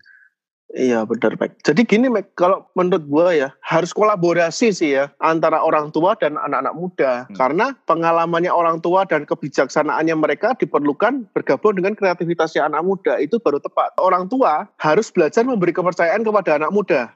Iya 0.74 1.06
benar 1.06 1.38
Mac. 1.38 1.54
Jadi 1.62 1.86
gini 1.86 2.10
Mac, 2.10 2.34
kalau 2.34 2.66
menurut 2.74 3.06
gua 3.06 3.30
ya 3.30 3.54
harus 3.62 3.94
kolaborasi 3.94 4.74
sih 4.74 4.98
ya 4.98 5.14
antara 5.22 5.62
orang 5.62 5.94
tua 5.94 6.18
dan 6.18 6.34
anak-anak 6.34 6.74
muda. 6.74 7.12
Hmm. 7.30 7.38
Karena 7.38 7.66
pengalamannya 7.86 8.50
orang 8.50 8.82
tua 8.82 9.06
dan 9.06 9.30
kebijaksanaannya 9.30 10.18
mereka 10.18 10.58
diperlukan 10.58 11.30
bergabung 11.30 11.78
dengan 11.78 11.94
kreativitasnya 11.94 12.66
anak 12.66 12.82
muda 12.82 13.22
itu 13.22 13.38
baru 13.38 13.62
tepat. 13.62 13.94
Orang 14.02 14.34
tua 14.34 14.66
harus 14.82 15.14
belajar 15.14 15.46
memberi 15.46 15.78
kepercayaan 15.78 16.26
kepada 16.26 16.58
anak 16.58 16.74
muda. 16.74 17.14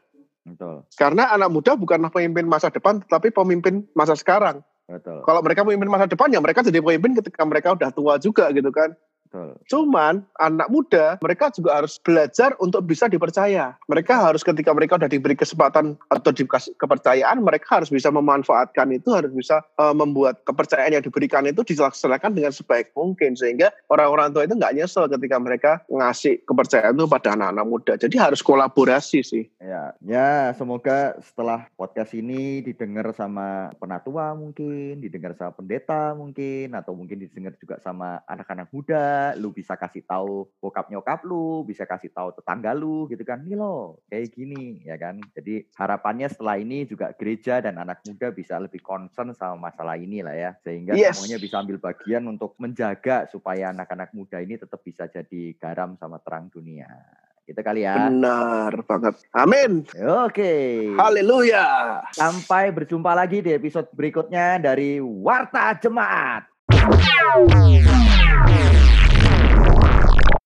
Betul, 0.48 0.88
Karena 0.96 1.28
anak 1.34 1.50
muda 1.52 1.76
bukanlah 1.76 2.08
pemimpin 2.08 2.48
masa 2.48 2.72
depan 2.72 3.04
tetapi 3.04 3.36
pemimpin 3.36 3.84
masa 3.98 4.16
sekarang. 4.16 4.64
betul, 4.88 5.20
Kalau 5.26 5.42
mereka 5.44 5.68
pemimpin 5.68 5.92
masa 5.92 6.08
depan 6.08 6.32
ya 6.32 6.40
mereka 6.40 6.64
jadi 6.64 6.80
pemimpin 6.80 7.20
ketika 7.20 7.44
mereka 7.44 7.76
udah 7.76 7.90
tua 7.92 8.16
juga 8.22 8.48
gitu 8.54 8.70
kan. 8.72 8.94
Betul. 9.28 9.60
Cuman 9.68 10.24
anak 10.40 10.72
muda 10.72 11.20
mereka 11.20 11.52
juga 11.52 11.84
harus 11.84 12.00
belajar 12.00 12.56
untuk 12.64 12.88
bisa 12.88 13.12
dipercaya. 13.12 13.76
Mereka 13.92 14.16
harus 14.16 14.42
ketika 14.48 14.72
mereka 14.72 14.96
udah 14.96 15.12
diberi 15.12 15.36
kesempatan 15.36 16.00
atau 16.08 16.32
dikasih 16.32 16.72
kepercayaan, 16.80 17.44
mereka 17.44 17.84
harus 17.84 17.92
bisa 17.92 18.08
memanfaatkan 18.08 18.88
itu, 18.96 19.12
harus 19.12 19.36
bisa 19.36 19.60
eh, 19.76 19.92
membuat 19.92 20.48
kepercayaan 20.48 20.96
yang 20.96 21.04
diberikan 21.04 21.44
itu 21.44 21.68
dilaksanakan 21.68 22.32
dengan 22.32 22.56
sebaik 22.56 22.96
mungkin 22.96 23.36
sehingga 23.36 23.76
orang-orang 23.92 24.32
tua 24.32 24.48
itu 24.48 24.56
nggak 24.56 24.76
nyesel 24.80 25.12
ketika 25.12 25.38
mereka 25.38 25.72
ngasih 25.92 26.40
kepercayaan 26.48 26.96
itu 26.96 27.06
pada 27.12 27.36
anak-anak 27.36 27.66
muda. 27.68 27.94
Jadi 28.00 28.16
harus 28.16 28.40
kolaborasi 28.40 29.20
sih. 29.26 29.44
Ya, 29.60 29.92
ya 30.00 30.56
semoga 30.56 31.20
setelah 31.20 31.68
podcast 31.76 32.16
ini 32.16 32.64
didengar 32.64 33.12
sama 33.12 33.76
penatua 33.76 34.32
mungkin, 34.38 35.04
didengar 35.04 35.36
sama 35.36 35.52
pendeta 35.52 36.16
mungkin, 36.16 36.72
atau 36.78 36.96
mungkin 36.96 37.20
didengar 37.20 37.58
juga 37.60 37.82
sama 37.84 38.24
anak-anak 38.30 38.70
muda. 38.72 39.17
Lu 39.38 39.54
bisa 39.54 39.78
kasih 39.78 40.04
tahu 40.04 40.50
bokap 40.58 40.90
nyokap 40.90 41.24
lu, 41.26 41.64
bisa 41.64 41.84
kasih 41.84 42.10
tahu 42.10 42.34
tetangga 42.36 42.72
lu 42.74 43.06
gitu 43.12 43.22
kan. 43.22 43.44
Nih 43.44 43.58
lo, 43.58 44.02
kayak 44.10 44.34
gini 44.34 44.82
ya 44.86 44.96
kan. 44.96 45.20
Jadi 45.36 45.68
harapannya 45.76 46.28
setelah 46.30 46.58
ini 46.58 46.88
juga 46.88 47.12
gereja 47.14 47.60
dan 47.60 47.78
anak 47.78 48.02
muda 48.06 48.32
bisa 48.32 48.58
lebih 48.58 48.80
concern 48.82 49.34
sama 49.34 49.70
masalah 49.70 49.98
ini 50.00 50.22
lah 50.22 50.36
ya. 50.36 50.52
Sehingga 50.62 50.94
Yes. 50.98 51.18
semuanya 51.20 51.38
bisa 51.42 51.56
ambil 51.62 51.78
bagian 51.78 52.24
untuk 52.28 52.54
menjaga 52.58 53.28
supaya 53.30 53.70
anak-anak 53.74 54.12
muda 54.14 54.42
ini 54.42 54.58
tetap 54.58 54.82
bisa 54.82 55.06
jadi 55.08 55.54
garam 55.58 55.98
sama 56.00 56.18
terang 56.24 56.50
dunia. 56.50 56.88
Gitu 57.48 57.64
kali 57.64 57.88
ya. 57.88 58.12
Benar 58.12 58.76
banget. 58.84 59.24
Amin. 59.32 59.88
Oke. 60.28 60.84
Haleluya. 61.00 61.64
Sampai 62.12 62.76
berjumpa 62.76 63.16
lagi 63.16 63.40
di 63.40 63.56
episode 63.56 63.88
berikutnya 63.96 64.60
dari 64.60 65.00
Warta 65.00 65.72
Jemaat. 65.80 66.44